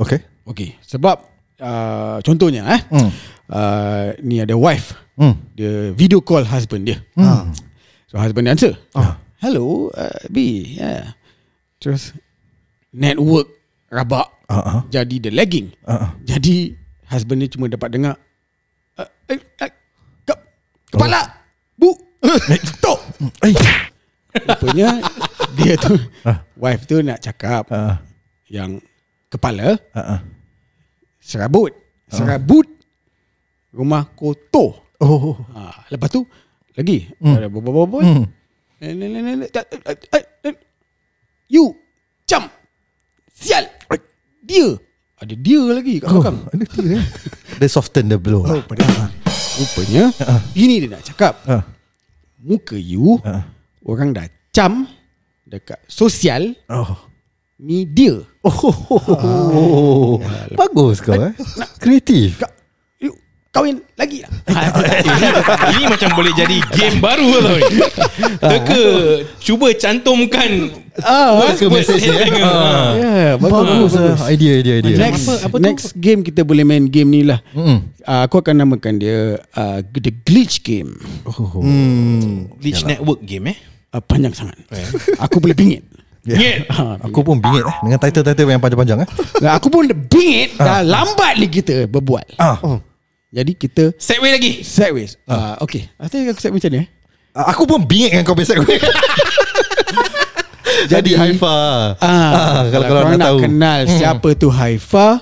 Okay. 0.00 0.24
Okey, 0.42 0.74
sebab 0.80 1.20
uh, 1.60 2.16
contohnya 2.20 2.64
eh. 2.66 2.80
Hmm. 2.88 3.10
Uh, 3.52 4.16
ni 4.24 4.40
ada 4.40 4.56
wife. 4.56 4.96
Hmm. 5.20 5.36
Dia 5.52 5.92
video 5.92 6.24
call 6.24 6.48
husband 6.48 6.88
dia. 6.88 7.04
Hmm. 7.12 7.52
So 8.08 8.16
husband 8.16 8.48
dia 8.48 8.56
answer. 8.56 8.72
Hello, 9.44 9.92
uh, 9.92 10.24
B. 10.32 10.64
Yeah. 10.80 11.12
Terus 11.76 12.16
network 12.96 13.52
rabak. 13.92 14.32
Ah, 14.48 14.56
ah. 14.56 14.80
Jadi 14.88 15.20
dia 15.20 15.28
lagging. 15.28 15.68
Ah, 15.84 15.92
ah. 15.92 16.10
Jadi 16.24 16.72
husband 17.12 17.44
dia 17.44 17.52
cuma 17.52 17.68
dapat 17.68 17.92
dengar 17.92 18.14
uh, 18.96 19.08
eh, 19.28 19.40
kep, 20.24 20.38
kepala 20.88 21.28
bu 21.76 21.92
tok. 22.84 23.00
Eh. 23.44 23.52
Rupanya 24.32 24.96
dia 25.60 25.76
tu 25.76 25.92
Ah. 26.24 26.40
wife 26.56 26.88
tu 26.88 27.04
nak 27.04 27.20
cakap 27.20 27.68
Ah. 27.68 28.00
yang 28.48 28.80
kepala 29.28 29.76
Ah. 29.92 30.16
ah. 30.16 30.20
serabut. 31.20 31.76
Serabut 32.08 32.64
rumah 33.72 34.06
kotor. 34.12 34.84
Oh. 35.00 35.34
Ha, 35.50 35.90
lepas 35.90 36.08
tu 36.08 36.22
lagi 36.72 37.10
Hmm. 37.18 37.34
ada. 37.34 37.48
Hmm. 37.50 38.24
Eh, 38.78 38.94
eh, 38.94 40.24
eh, 40.46 40.56
You 41.48 41.74
jump 42.24 42.48
sial 43.28 43.66
dia 44.42 44.74
ada 45.18 45.34
dia 45.34 45.60
lagi 45.68 45.98
kat 45.98 46.08
Oh, 46.08 46.18
belakang. 46.18 46.38
ada 46.54 46.64
dia 46.66 46.98
eh. 46.98 47.04
Dia 47.58 47.68
soften 47.68 48.08
the 48.08 48.18
blow. 48.18 48.42
Oh, 48.42 48.62
pada 48.62 48.82
rupanya 49.58 50.10
ini 50.54 50.82
dia 50.82 50.88
nak 50.90 51.02
cakap. 51.04 51.34
Ah. 51.46 51.62
Muka 52.38 52.74
you 52.74 53.22
Ah. 53.22 53.46
orang 53.82 54.10
dah 54.10 54.26
cam 54.50 54.86
dekat 55.44 55.78
sosial 55.86 56.54
Oh. 56.66 56.94
media. 57.56 58.18
Oh. 58.42 60.18
Bagus 60.52 60.98
kau 60.98 61.14
eh. 61.14 61.34
Kreatif. 61.78 62.42
Kau, 62.42 62.50
you 62.50 62.61
kahwin 63.52 63.84
lagi 63.94 64.24
lah. 64.24 64.32
Ini 65.76 65.84
macam 65.84 66.08
boleh 66.16 66.32
jadi 66.32 66.56
game 66.72 66.98
baru 66.98 67.28
tau 67.36 67.56
ni 67.60 67.84
Teka 68.40 68.82
Cuba 69.38 69.68
cantumkan 69.76 70.72
ah, 71.04 71.52
Ke 71.52 71.68
message 71.68 72.00
headline. 72.00 72.40
Ah. 72.40 72.96
yeah, 72.96 73.30
Bagus 73.36 73.92
ah. 73.92 74.16
Idea 74.26 74.56
idea 74.56 74.74
idea. 74.80 74.96
Next 74.96 75.28
Apa- 75.28 75.40
apa 75.44 75.54
tu? 75.54 75.62
next 75.62 75.88
game 75.94 76.24
kita 76.24 76.42
boleh 76.42 76.64
main 76.64 76.88
game 76.88 77.12
ni 77.12 77.22
lah. 77.22 77.44
Hmm. 77.52 77.92
Uh, 78.00 78.24
aku 78.24 78.40
akan 78.40 78.56
namakan 78.56 78.96
dia 78.96 79.36
uh, 79.52 79.78
The 79.84 80.16
Glitch 80.24 80.64
Game. 80.64 80.96
Oh. 81.28 81.60
Hmm. 81.60 82.48
Glitch 82.58 82.82
network 82.82 83.20
game 83.22 83.52
eh 83.52 83.58
Uh, 83.92 84.00
panjang 84.00 84.32
sangat. 84.32 84.56
aku 85.20 85.36
boleh 85.36 85.52
bingit. 85.52 85.84
Yeah. 86.24 86.62
Ha, 86.70 87.02
Aku 87.02 87.20
pun 87.20 87.36
bingit 87.36 87.66
eh 87.66 87.76
dengan 87.82 87.98
title-title 87.98 88.46
yang 88.48 88.62
panjang-panjang 88.62 89.04
eh. 89.04 89.08
Nah, 89.42 89.58
aku 89.58 89.68
pun 89.68 89.84
bingit 89.84 90.54
dah 90.54 90.80
lambat 90.80 91.34
lagi 91.36 91.60
kita 91.60 91.84
berbual. 91.84 92.24
Ah. 92.38 92.56
Jadi 93.32 93.56
kita 93.56 93.96
Segway 93.96 94.28
lagi 94.30 94.60
sideways. 94.60 95.16
Uh, 95.24 95.56
okay. 95.58 95.88
Nanti 95.96 96.28
aku 96.28 96.36
set 96.36 96.52
macam 96.52 96.68
ni 96.68 96.84
eh. 96.84 96.88
Aku 97.32 97.64
pun 97.64 97.80
bingit 97.82 98.12
dengan 98.12 98.28
kau 98.28 98.36
besar 98.36 98.60
gue. 98.60 98.76
Jadi 100.84 101.16
Haifa. 101.16 101.56
Ah, 101.96 102.68
kalau, 102.68 102.86
kalau 102.86 102.86
korang 102.88 103.10
nak 103.14 103.18
nak 103.18 103.28
tahu. 103.32 103.38
kenal 103.40 103.80
siapa 103.88 104.28
tu 104.34 104.48
Haifa, 104.48 105.20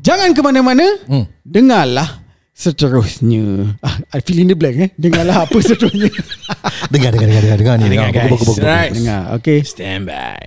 jangan 0.00 0.28
ke 0.32 0.40
mana-mana. 0.40 0.84
Hmm. 1.08 1.24
Dengarlah 1.42 2.20
seterusnya. 2.52 3.76
Ah, 3.80 3.96
I 4.12 4.20
fill 4.20 4.40
in 4.40 4.48
the 4.48 4.56
blank 4.56 4.76
eh. 4.76 4.90
Dengarlah 4.96 5.48
apa 5.48 5.56
seterusnya. 5.64 6.12
Dengar 6.88 7.12
dengar 7.12 7.28
dengar 7.28 7.42
dengar 7.42 7.58
dengar 7.58 7.74
ni. 7.76 7.84
Dengar, 7.88 8.08
Dengar, 8.08 8.10
guys. 8.12 8.24
bagus, 8.26 8.36
bagus, 8.36 8.48
bagus, 8.52 8.58
Right. 8.60 8.90
bagus. 8.90 8.96
Dengar. 9.00 9.22
Okay. 9.36 9.58
Stand 9.64 10.02
by 10.04 10.44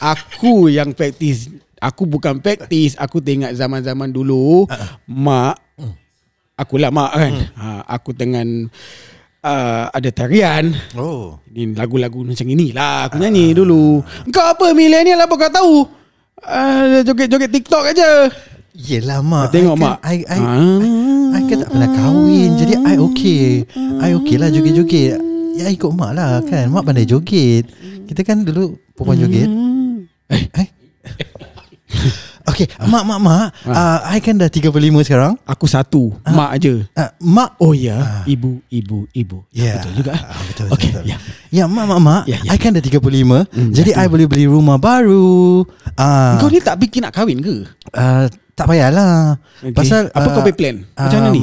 Aku 0.00 0.72
yang 0.72 0.96
praktis 0.96 1.52
Aku 1.84 2.08
bukan 2.08 2.40
praktis 2.40 2.96
Aku 2.96 3.20
tengok 3.20 3.52
zaman-zaman 3.52 4.08
dulu 4.08 4.64
Mak 5.04 5.60
Akulah 6.54 6.94
mak 6.94 7.10
kan. 7.18 7.34
Ha, 7.58 7.66
Aku 7.98 8.14
dengan 8.14 8.46
uh, 9.42 9.84
Ada 9.90 10.14
tarian. 10.14 10.70
Oh. 10.94 11.42
Ni 11.50 11.74
lagu-lagu 11.74 12.22
macam 12.22 12.46
inilah 12.46 13.10
Aku 13.10 13.18
nyanyi 13.18 13.50
dulu. 13.58 13.98
Kau 14.30 14.46
apa 14.46 14.70
milenial 14.70 15.18
apa 15.18 15.34
kau 15.34 15.50
tahu? 15.50 15.74
Uh, 16.46 17.02
Joget-joget 17.02 17.50
TikTok 17.50 17.90
aja. 17.90 18.30
Yelah 18.74 19.18
mak. 19.18 19.50
Tengok 19.50 19.74
I 19.74 19.82
mak. 19.82 19.96
I, 20.06 20.18
I, 20.30 20.38
Ah. 20.38 20.78
I 21.34 21.42
kan 21.50 21.66
tak 21.66 21.70
pernah 21.74 21.90
kahwin 21.90 22.50
Jadi 22.54 22.74
I 22.86 22.94
okay. 23.02 23.66
I 23.98 24.10
okay 24.14 24.36
lah 24.38 24.54
joget-joget. 24.54 25.18
Ya 25.58 25.66
ikut 25.74 25.90
mak 25.90 26.14
lah 26.14 26.38
kan. 26.46 26.70
Mak 26.70 26.86
pandai 26.86 27.02
joget. 27.02 27.66
Kita 28.06 28.22
kan 28.22 28.46
dulu 28.46 28.78
Perempuan 28.94 29.18
joget. 29.26 29.50
Eh, 30.30 30.42
eh. 30.54 30.68
Okay 32.44 32.68
Mak 32.76 33.08
mak 33.08 33.18
mak 33.18 33.46
uh, 33.64 33.98
I 34.04 34.20
kan 34.20 34.36
dah 34.36 34.52
35 34.52 34.68
sekarang. 35.00 35.32
Aku 35.48 35.64
satu 35.64 36.12
Mak 36.22 36.50
aja. 36.52 36.76
Uh, 36.92 37.10
Mak 37.24 37.56
Oh 37.56 37.72
ya 37.72 38.20
Ibu 38.28 38.60
Ibu 38.68 39.08
Ibu. 39.10 39.38
Ya 39.48 39.80
Betul 39.80 39.92
juga. 39.96 40.12
Ah, 40.12 40.44
Betul 40.44 40.66
Okay 40.68 40.92
betul, 40.92 41.00
betul. 41.00 41.08
ya. 41.08 41.16
Ya 41.48 41.64
mak 41.64 41.88
mak 41.88 42.00
mak 42.04 42.22
Ya, 42.28 42.36
ya. 42.44 42.52
I 42.52 42.60
kan 42.60 42.76
dah 42.76 42.84
35 42.84 43.00
Jadi 43.72 43.96
I 43.96 44.04
boleh 44.06 44.28
beli 44.28 44.44
rumah 44.44 44.76
baru. 44.76 45.64
Ah, 45.96 46.36
Kau 46.36 46.52
ni 46.52 46.60
tak 46.60 46.76
fikir 46.76 47.00
nak 47.00 47.16
kahwin 47.16 47.40
ke? 47.40 47.64
uh, 47.96 48.28
Tak 48.52 48.66
payahlah. 48.68 49.40
Okay. 49.64 49.72
Pasal 49.72 50.12
Apa 50.12 50.28
ah, 50.28 50.32
kau 50.36 50.44
punya 50.44 50.52
plan? 50.52 50.76
Macam 50.92 51.18
mana 51.18 51.28
ni? 51.32 51.42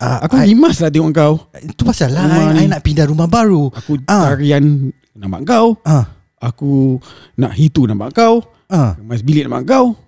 uh, 0.00 0.18
Aku 0.24 0.34
limas 0.40 0.80
lah 0.80 0.88
tengok 0.88 1.12
kau. 1.12 1.32
Itu 1.60 1.84
pasal 1.84 2.16
lah 2.16 2.24
I, 2.56 2.64
I 2.64 2.66
nak 2.66 2.80
pindah 2.80 3.04
rumah 3.04 3.28
baru. 3.28 3.68
Aku 3.76 4.00
Ah. 4.08 4.32
tarian 4.32 4.88
nampak 5.12 5.44
kau. 5.44 5.76
Ah, 5.84 6.08
Aku 6.40 6.96
nak 7.36 7.52
hitu 7.52 7.84
nampak 7.84 8.16
kau 8.16 8.40
ah. 8.70 8.90
Kemas 8.96 9.20
bilik 9.26 9.50
nampak 9.50 9.66
kau. 9.68 9.98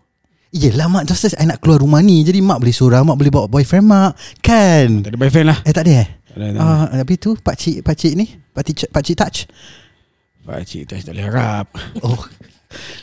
Yelah 0.53 0.85
mak 0.85 1.09
Just 1.09 1.33
I 1.41 1.49
nak 1.49 1.65
keluar 1.65 1.81
rumah 1.81 2.05
ni. 2.05 2.21
Jadi 2.21 2.45
mak 2.45 2.61
boleh 2.61 2.77
seorang 2.77 3.09
Mak 3.09 3.17
boleh 3.17 3.33
bawa 3.33 3.47
boyfriend 3.49 3.89
mak. 3.89 4.13
Kan? 4.45 5.01
Tak 5.01 5.17
ada 5.17 5.19
boyfriend 5.19 5.49
lah. 5.49 5.59
Eh 5.65 5.73
tak 5.73 5.89
ada 5.89 5.93
eh? 6.05 6.09
Tak 6.29 6.37
ada, 6.37 6.47
tak 6.53 6.61
ada. 6.61 6.61
Ah, 6.61 6.85
Habis 7.01 7.19
tu 7.21 7.31
Pakcik 7.41 7.81
Pakcik 7.81 8.13
ni 8.17 8.27
Pakcik, 8.53 8.93
pakcik 8.93 9.17
touch. 9.17 9.39
Pakcik 10.45 10.85
tak 10.85 11.09
tak 11.09 11.17
boleh 11.17 11.25
harap. 11.25 11.67
Oh. 12.05 12.21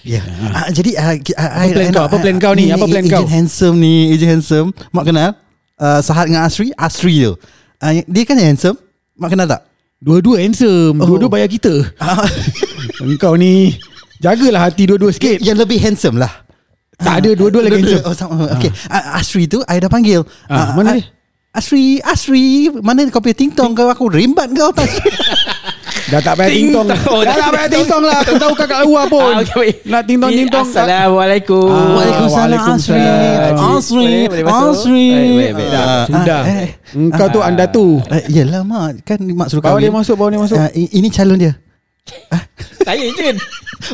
Ya. 0.05 0.21
Yeah. 0.21 0.53
ah, 0.61 0.69
Jadi 0.69 0.91
uh, 0.93 1.13
Apa 1.17 1.73
plan 1.73 1.89
kau? 1.89 2.05
Apa 2.05 2.17
plan 2.21 2.37
kau 2.37 2.53
ni? 2.53 2.65
Apa 2.69 2.85
plan 2.85 3.05
kau? 3.09 3.25
Agent 3.25 3.33
handsome 3.33 3.75
ni 3.81 4.13
Agent 4.13 4.29
handsome. 4.37 4.69
Mak 4.93 5.03
kenal? 5.09 5.33
Uh, 5.81 5.99
Sahat 6.05 6.29
dengan 6.29 6.45
Asri? 6.45 6.69
Asri 6.77 7.25
tu 7.25 7.33
uh, 7.81 7.91
Dia 8.05 8.23
kan 8.29 8.37
handsome? 8.37 8.77
Mak 9.17 9.33
kenal 9.33 9.49
tak? 9.49 9.65
Dua-dua 9.99 10.39
handsome. 10.39 11.01
Oh. 11.01 11.17
Dua-dua 11.17 11.33
bayar 11.33 11.49
kita. 11.51 11.81
Ah, 11.97 12.23
Engkau 13.03 13.35
ni 13.35 13.75
Jagalah 14.19 14.67
hati 14.67 14.83
dua-dua 14.83 15.15
sikit 15.15 15.39
yang 15.39 15.55
lebih 15.55 15.79
handsome 15.79 16.19
lah 16.19 16.43
Tak 16.99 17.23
ada 17.23 17.29
dua-dua 17.31 17.63
lagi 17.63 17.79
handsome 17.79 18.03
Oh, 18.03 18.11
sama. 18.11 18.51
Okay. 18.59 18.67
Uh, 18.91 19.15
Asri 19.15 19.47
tu 19.47 19.63
I 19.63 19.79
dah 19.79 19.87
panggil. 19.87 20.27
Ah, 20.51 20.55
Ah, 20.55 20.67
mana 20.75 20.89
ah, 20.91 20.95
dia? 20.99 21.07
Asri, 21.49 21.97
Asri, 22.03 22.69
mana 22.69 23.07
kau 23.09 23.23
punya 23.23 23.33
tingtong 23.33 23.73
kau 23.73 23.89
aku 23.89 24.05
rimbat 24.05 24.51
kau 24.53 24.69
tak. 24.69 24.85
Dah 26.09 26.17
tak 26.21 26.41
payah 26.41 26.49
Ting 26.49 26.73
ting-tong 26.73 26.89
tong. 26.89 27.21
Dah 27.21 27.35
tak 27.37 27.49
payah 27.53 27.69
ting-tong 27.69 28.01
lah 28.01 28.17
Aku 28.25 28.33
tahu 28.35 28.51
kau 28.57 28.65
kat 28.65 28.81
luar 28.81 29.05
pun 29.05 29.29
Ah, 29.29 29.45
okay. 29.45 29.69
Nak 29.85 30.01
ting-tong-ting-tong 30.03 30.65
Assalamualaikum. 30.67 31.69
Ah, 31.69 31.89
Waalaikumsalam 31.95 32.59
Asri. 32.65 33.01
Asri? 33.53 34.13
Asri. 34.41 35.07
Ah, 35.69 36.03
Sudah 36.09 36.41
ah, 36.41 36.53
eh. 36.65 36.69
Engkau 36.97 37.27
tu 37.29 37.39
anda 37.39 37.65
tu 37.69 38.01
Eh, 38.09 38.25
Yelah 38.27 38.65
mak 38.65 39.05
Kan 39.05 39.21
mak 39.31 39.53
suruh 39.53 39.61
Bawa 39.61 39.77
kahwin 39.77 39.85
dia 39.85 39.93
masuk 39.93 40.15
Bawa 40.17 40.29
dia 40.33 40.41
masuk 40.41 40.57
Ah, 40.57 40.69
Ini 40.73 41.07
calon 41.13 41.37
dia 41.37 41.53
Saya 42.81 43.05
je. 43.09 43.29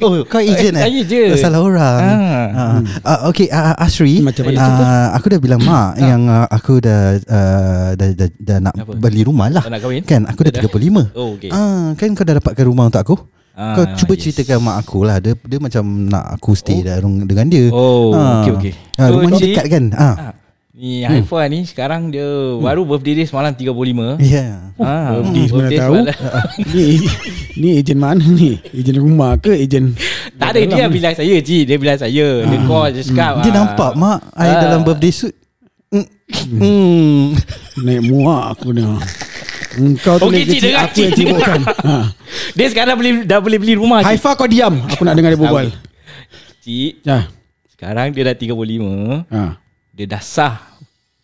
Oh 0.02 0.18
kau 0.26 0.42
agent 0.42 0.76
eh 0.76 0.82
Saya 0.82 1.02
je. 1.04 1.24
Salah 1.38 1.62
orang 1.62 1.98
Ah. 2.02 2.48
ah. 2.50 2.78
Ah, 3.06 3.20
Okay 3.30 3.48
ah, 3.48 3.78
Asri 3.78 4.18
Macam 4.20 4.44
mana 4.44 4.58
cerita? 4.58 4.90
Aku 5.14 5.26
dah 5.30 5.38
bilang 5.38 5.62
mak 5.62 5.94
Yang 5.96 6.22
ah, 6.26 6.48
aku 6.50 6.74
dah, 6.80 7.02
uh, 7.22 7.90
dah, 7.94 8.10
dah 8.12 8.30
Dah 8.36 8.58
nak 8.60 8.74
Apa? 8.74 8.98
beli 8.98 9.22
rumah 9.22 9.48
lah 9.48 9.62
nak 9.64 9.80
kahwin? 9.80 10.02
Kan 10.02 10.26
aku 10.26 10.42
dah 10.42 10.52
Dah. 10.52 10.66
35 10.66 11.14
Oh, 11.14 11.38
okay. 11.38 11.50
Ah, 11.50 11.94
kan 11.94 12.10
kau 12.12 12.26
dah 12.26 12.36
dapatkan 12.36 12.66
rumah 12.66 12.90
untuk 12.90 12.98
aku. 13.00 13.16
Ah, 13.54 13.72
kau 13.72 13.86
cuba 13.96 14.14
yes. 14.14 14.22
ceritakan 14.26 14.58
mak 14.60 14.76
aku 14.82 15.00
lah. 15.02 15.18
Dia 15.18 15.32
dia 15.38 15.60
macam 15.62 15.84
nak 16.10 16.34
aku 16.34 16.52
stay 16.54 16.84
Oh. 16.84 17.24
dengan 17.24 17.46
dia. 17.48 17.72
Oh, 17.72 18.12
Ah. 18.12 18.42
okey, 18.42 18.52
okey. 18.58 18.74
Ah, 18.98 19.08
So, 19.08 19.12
rumah 19.16 19.30
ni 19.32 19.40
dekat 19.46 19.66
kan? 19.70 19.84
Ah. 19.94 20.04
Ah, 20.04 20.32
Ni 20.76 21.08
Haifa 21.08 21.48
ni 21.48 21.64
sekarang 21.64 22.12
dia 22.12 22.28
baru 22.60 22.84
birthday 22.84 23.24
dia 23.24 23.26
semalam 23.26 23.56
35. 23.56 24.20
Ya. 24.20 24.28
Yeah. 24.28 24.76
Ah, 24.76 25.24
birthday 25.24 25.48
semua 25.48 25.64
dah 25.64 25.70
tahu. 25.72 25.96
semalam. 25.96 26.16
Ni 26.76 26.86
Ni 27.56 27.70
ejen 27.80 27.96
mana 27.96 28.20
ni 28.20 28.60
Ejen 28.76 29.00
rumah 29.00 29.40
ke 29.40 29.56
Ejen 29.56 29.96
tak 30.36 30.52
ada 30.52 30.60
dia 30.68 30.92
bilang 30.92 31.16
saya 31.16 31.40
Ji 31.40 31.64
Dia 31.64 31.80
bilang 31.80 31.96
saya 31.96 32.28
Dia 32.44 32.60
call 32.68 32.92
dia 32.92 33.08
cakap 33.08 33.40
Dia 33.40 33.56
ah, 33.56 33.56
nampak 33.56 33.92
mak 33.96 34.20
I 34.36 34.52
Ah. 34.52 34.60
dalam 34.68 34.84
birthday 34.84 35.16
suit. 35.16 35.32
Mm. 35.96 36.04
Hmm. 36.60 37.24
Naik 37.80 38.02
muak 38.12 38.60
aku 38.60 38.76
ni 38.76 38.84
Engkau 39.80 40.20
tu 40.20 40.28
lagi 40.28 40.44
cik, 40.44 40.60
kecil 40.60 40.74
Aku 40.76 40.92
cik, 40.92 41.04
yang 41.08 41.14
sibukkan 41.16 41.60
ha. 41.88 41.96
Dia 42.52 42.68
sekarang 42.68 42.96
boleh 43.00 43.12
dah 43.24 43.40
boleh 43.40 43.56
beli 43.64 43.80
rumah 43.80 44.04
cik. 44.04 44.12
Haifa 44.12 44.36
kau 44.36 44.48
diam 44.52 44.76
Aku 44.92 45.08
nak 45.08 45.16
dengar 45.16 45.32
dia 45.32 45.40
berbual 45.40 45.72
Cik 46.68 47.08
Ya 47.08 47.32
Sekarang 47.72 48.12
dia 48.12 48.28
dah 48.28 48.36
35 48.36 48.52
ha. 49.32 49.64
Dia 49.96 50.06
dah 50.06 50.20
sah 50.20 50.60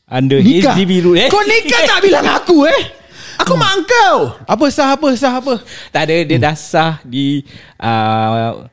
Under 0.07 0.39
Nikah 0.39 0.71
HDB 0.73 1.03
rule 1.03 1.19
eh 1.19 1.27
Kau 1.27 1.43
nikah 1.43 1.81
tak 1.83 1.99
bilang 2.01 2.23
aku 2.25 2.63
eh 2.63 2.83
Aku 3.37 3.55
mak 3.55 3.83
kau 3.83 4.31
Apa 4.45 4.65
sah 4.67 4.95
apa 4.95 5.11
sah 5.13 5.33
apa 5.35 5.59
Tak 5.91 6.07
ada 6.07 6.15
Dia 6.23 6.37
dah 6.37 6.55
sah 6.55 6.99
di 7.01 7.43
uh, 7.77 8.63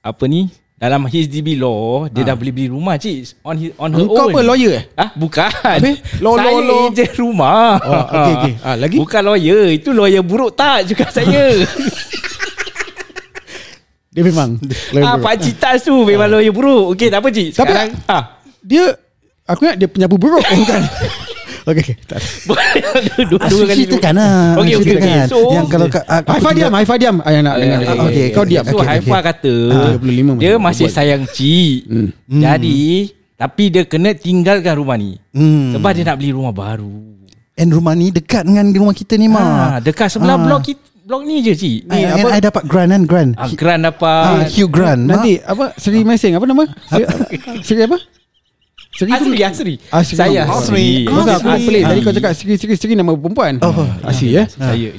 Apa 0.00 0.24
ni 0.24 0.46
Dalam 0.74 1.02
HDB 1.04 1.56
law 1.56 2.06
Dia 2.06 2.22
dah 2.22 2.34
boleh 2.34 2.52
beli 2.52 2.68
rumah 2.68 2.94
cik 2.94 3.42
On 3.42 3.56
his, 3.56 3.74
on 3.74 3.90
her 3.90 4.02
Engkau 4.02 4.28
own 4.28 4.30
apa 4.30 4.40
lawyer 4.44 4.72
eh 4.72 4.84
Ah, 4.94 5.10
bukan. 5.14 5.50
Habis? 5.50 5.98
Law, 6.20 6.34
saya 6.36 6.46
law, 6.46 6.58
law. 6.60 6.82
ejen 6.90 7.10
rumah. 7.16 7.70
Oh, 7.80 8.02
okey, 8.04 8.32
okey. 8.36 8.54
Ah, 8.62 8.76
lagi? 8.76 8.96
Bukan 8.96 9.22
lawyer. 9.24 9.64
Itu 9.72 9.90
lawyer 9.90 10.22
buruk 10.22 10.54
tak 10.54 10.86
juga 10.86 11.10
saya. 11.10 11.50
Dia 14.14 14.22
memang 14.22 14.54
ah, 15.02 15.18
Pak 15.18 15.34
Cik 15.40 15.54
Tas 15.58 15.82
tu 15.82 15.94
memang 16.04 16.30
lawyer 16.30 16.54
buruk. 16.54 16.94
Okey, 16.94 17.10
tak 17.10 17.18
apa 17.18 17.28
Cik. 17.28 17.48
Tapi- 17.50 17.56
Sekarang, 17.56 17.88
ah, 18.06 18.22
Dia 18.62 18.84
Aku 19.46 19.60
ingat 19.62 19.76
dia 19.76 19.86
penyapu 19.86 20.16
buruk 20.16 20.40
oh, 20.40 20.56
Bukan 20.56 20.80
Okey 21.64 21.80
okey 21.80 21.96
tak 22.04 22.20
dua, 22.44 22.60
dua 23.24 23.40
Asri 23.40 23.64
kali 23.64 23.82
ceritakan 23.82 24.14
lah. 24.14 24.36
Okey, 24.54 24.72
okey, 24.74 24.84
Ceritakan. 24.84 25.08
okey. 25.16 25.24
So- 25.26 25.48
Yang 25.50 25.66
kalau 25.66 25.86
ka- 25.88 26.04
aku 26.06 26.28
Haifa 26.28 26.36
tinggal- 26.42 26.56
diam 26.58 26.72
Haifa 26.74 26.94
diam 26.94 27.16
Ayah 27.20 27.40
nak 27.40 27.54
dengar 27.56 27.78
dia. 27.78 27.86
Ah, 27.86 27.94
okey, 27.94 28.04
Okey 28.04 28.26
Kau 28.30 28.44
diam 28.44 28.64
So 28.64 28.70
Okey, 28.74 28.84
Haifa 28.86 29.08
okey. 29.10 29.22
kata 29.22 29.54
Ah, 29.70 29.92
25 29.96 30.36
Dia 30.36 30.52
masih 30.58 30.86
sayang 30.88 31.22
Cik 31.26 31.78
Hmm. 31.86 32.08
Jadi 32.28 32.82
Tapi 33.34 33.64
dia 33.66 33.82
kena 33.84 34.10
tinggalkan 34.12 34.74
rumah 34.74 34.96
ni 34.96 35.16
Hmm. 35.30 35.72
Sebab 35.72 35.90
dia 35.90 36.04
nak 36.04 36.16
beli 36.16 36.30
rumah 36.30 36.52
baru 36.52 36.92
And 37.54 37.68
rumah 37.70 37.92
ni 37.92 38.10
dekat 38.10 38.44
dengan 38.44 38.66
rumah 38.70 38.92
kita 38.92 39.14
ni 39.14 39.24
ah, 39.26 39.32
mak. 39.78 39.84
Dekat 39.84 40.08
sebelah 40.10 40.34
Ah. 40.34 40.42
blok 40.42 40.60
kita, 40.64 40.84
blok 41.02 41.22
ni 41.22 41.40
je 41.40 41.52
Cik 41.54 41.78
Ni 41.86 41.96
Ni 41.96 42.04
apa? 42.04 42.28
I 42.30 42.40
dapat 42.40 42.62
grant 42.64 42.90
kan 42.90 43.02
grant. 43.04 43.30
ah, 43.36 43.48
Grant 43.50 43.80
Ah, 43.80 43.88
dapat 43.88 44.52
Hugh 44.52 44.68
Grant. 44.68 45.00
Nanti 45.02 45.36
apa 45.38 45.72
Seri 45.74 46.00
Mesing 46.02 46.32
Apa 46.34 46.44
nama 46.44 46.64
Seri, 46.86 47.04
Seri 47.62 47.82
apa 47.82 47.96
Seri 48.94 49.10
tu- 49.10 49.26
Asri. 49.26 49.38
Asri. 49.42 49.74
Asri. 49.90 50.14
Saya. 50.14 50.42
Asri. 50.46 51.04
Asri. 51.04 51.32
Aku 51.32 51.48
Asri. 51.48 51.64
pelik? 51.64 51.82
Tadi 51.82 52.00
kau 52.00 52.12
cakap 52.12 52.32
Seri 52.32 52.54
Seri 52.54 52.74
Seri 52.74 52.94
nama 52.94 53.10
perempuan. 53.10 53.58
Oh. 53.60 53.74
Asri 54.00 54.34
eh? 54.34 54.46
Saya. 54.46 54.90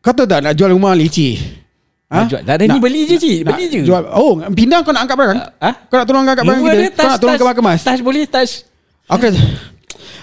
Kau 0.00 0.10
tahu 0.10 0.24
tak 0.24 0.40
nak 0.40 0.54
jual 0.54 0.70
rumah 0.70 0.90
leceh 0.92 1.34
ha? 2.08 2.26
jual. 2.26 2.38
Tak 2.40 2.54
ada 2.56 2.64
ni 2.64 2.70
Nak- 2.72 2.82
beli 2.82 3.00
je 3.04 3.16
cik. 3.16 3.38
Nak 3.42 3.50
Beli 3.52 3.64
je. 3.68 3.78
jual 3.82 4.02
Oh 4.08 4.38
pindah 4.48 4.82
kau 4.82 4.90
nak 4.90 5.02
angkat 5.02 5.16
barang? 5.16 5.38
Ah? 5.58 5.74
Kau 5.84 5.96
nak 5.96 6.06
tolong 6.06 6.22
angkat 6.24 6.42
barang 6.42 6.60
kita? 6.60 6.70
Dia, 6.72 6.86
Kau 6.86 6.94
touch, 6.96 7.06
nak 7.06 7.18
tolong 7.18 7.36
touch. 7.36 7.56
kemas 7.56 7.80
Touch 7.82 8.02
boleh 8.02 8.24
touch. 8.24 8.52
Aku 9.06 9.22
dah 9.24 9.34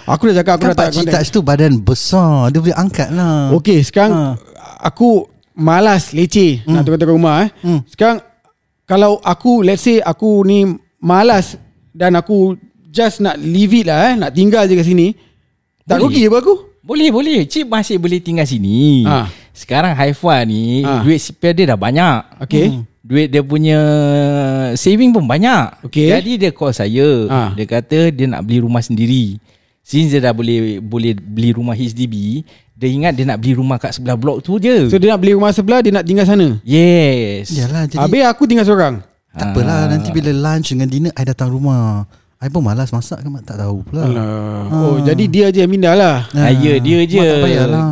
Aku 0.06 0.24
dah 0.26 0.36
cakap 0.38 0.54
Aku 0.54 0.62
Kan 0.62 0.69
dah 0.69 0.78
tak 0.78 0.91
Touch 1.13 1.30
tu 1.30 1.39
badan 1.39 1.74
besar? 1.78 2.52
Dia 2.52 2.60
boleh 2.60 2.76
angkat 2.76 3.10
lah. 3.10 3.52
Okey 3.54 3.80
sekarang 3.82 4.36
Aku 4.82 5.24
Malas 5.54 6.12
leceh 6.12 6.63
Nak 6.65 6.84
tukar-tukar 6.84 7.13
rumah 7.13 7.43
eh. 7.43 7.50
Hmm. 7.62 7.80
Sekarang 7.86 8.19
Kalau 8.84 9.19
aku 9.19 9.62
Let's 9.62 9.80
say 9.82 10.00
aku 10.00 10.43
ni 10.43 10.67
Malas 10.98 11.56
Dan 11.91 12.15
aku 12.15 12.56
Just 12.93 13.25
nak 13.25 13.41
leave 13.41 13.73
it 13.73 13.89
lah 13.89 14.13
eh. 14.13 14.15
Nak 14.21 14.32
tinggal 14.38 14.69
je 14.69 14.77
kat 14.77 14.86
sini. 14.86 15.17
Tak 15.89 15.97
Boleh. 15.97 16.13
rugi 16.13 16.21
apa 16.29 16.38
aku? 16.45 16.56
Boleh 16.86 17.10
boleh. 17.10 17.39
Cik 17.49 17.65
masih 17.65 17.97
boleh 17.97 18.21
tinggal 18.21 18.45
sini. 18.45 19.01
Ah. 19.10 19.25
Sekarang 19.49 19.97
Haifa 19.97 20.45
ni 20.45 20.86
Ah. 20.86 21.01
Duit 21.01 21.17
CPF 21.17 21.53
dia 21.58 21.65
dah 21.73 21.79
banyak. 21.79 22.45
Okey. 22.45 22.65
Hmm. 22.69 22.84
Duit 23.01 23.27
dia 23.34 23.41
punya 23.41 23.79
Saving 24.77 25.10
pun 25.10 25.25
banyak. 25.25 25.89
Okey. 25.89 26.13
Jadi 26.13 26.32
dia 26.38 26.51
call 26.53 26.69
saya. 26.69 27.25
Ah. 27.34 27.49
Dia 27.58 27.65
kata 27.65 28.13
dia 28.13 28.29
nak 28.29 28.45
beli 28.45 28.62
rumah 28.62 28.86
sendiri. 28.86 29.41
Since 29.84 30.15
dia 30.15 30.23
dah 30.23 30.32
boleh 30.32 30.79
Boleh 30.79 31.12
beli 31.12 31.51
rumah 31.51 31.75
HDB 31.75 32.47
Dia 32.71 32.88
ingat 32.88 33.19
dia 33.19 33.27
nak 33.27 33.43
beli 33.43 33.51
rumah 33.51 33.75
kat 33.75 33.91
sebelah 33.91 34.15
blok 34.15 34.39
tu 34.39 34.56
je. 34.56 34.88
So 34.88 34.95
dia 34.95 35.12
nak 35.12 35.19
beli 35.19 35.36
rumah 35.36 35.51
sebelah 35.51 35.84
Dia 35.84 35.91
nak 35.91 36.08
tinggal 36.08 36.23
sana? 36.23 36.56
Yes. 36.63 37.51
Yalah 37.51 37.91
jadi 37.91 37.99
Habis 37.99 38.23
aku 38.32 38.47
tinggal 38.47 38.63
seorang? 38.63 39.03
Tak 39.36 39.51
apalah 39.51 39.91
Nanti 39.91 40.15
bila 40.15 40.32
lunch 40.32 40.71
dengan 40.71 40.88
dinner 40.88 41.12
I 41.19 41.27
datang 41.27 41.51
rumah 41.51 42.08
I 42.43 42.51
pun 42.51 42.60
malas 42.60 42.91
masak 42.91 43.23
kan 43.23 43.32
mak? 43.32 43.47
Tak 43.47 43.56
tahu 43.56 43.88
pula. 43.88 44.03
Alah. 44.03 44.67
Oh 44.67 44.95
jadi 44.99 45.23
dia 45.25 45.47
je 45.47 45.63
yang 45.63 45.71
pindah 45.71 45.95
lah. 45.95 46.27
Ah, 46.36 46.51
ya 46.51 46.75
dia 46.75 46.99
je. 47.08 47.23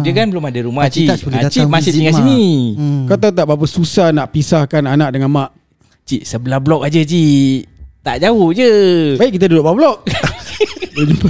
Dia 0.03 0.11
kan 0.11 0.27
belum 0.27 0.43
ada 0.43 0.59
rumah. 0.61 0.85
Cik 0.85 1.23
boleh 1.23 1.39
Ah, 1.39 1.47
Cik 1.47 1.71
masih 1.71 1.91
tinggal 1.95 2.13
sini. 2.13 2.75
Hmm. 2.75 3.07
Kau 3.07 3.15
tahu 3.15 3.31
tak 3.31 3.47
berapa 3.47 3.63
susah 3.63 4.11
nak 4.11 4.27
pisahkan 4.29 4.83
anak 4.85 5.15
dengan 5.15 5.31
mak? 5.31 5.55
Cik 6.03 6.27
sebelah 6.27 6.59
blok 6.59 6.83
aja 6.83 6.99
cik. 6.99 7.63
Tak 8.03 8.19
jauh 8.19 8.51
je. 8.51 8.71
Baik 9.15 9.39
kita 9.39 9.47
duduk 9.47 9.63
bawah 9.63 9.77
blok. 9.77 9.97
Boleh 10.91 11.07
jumpa 11.15 11.29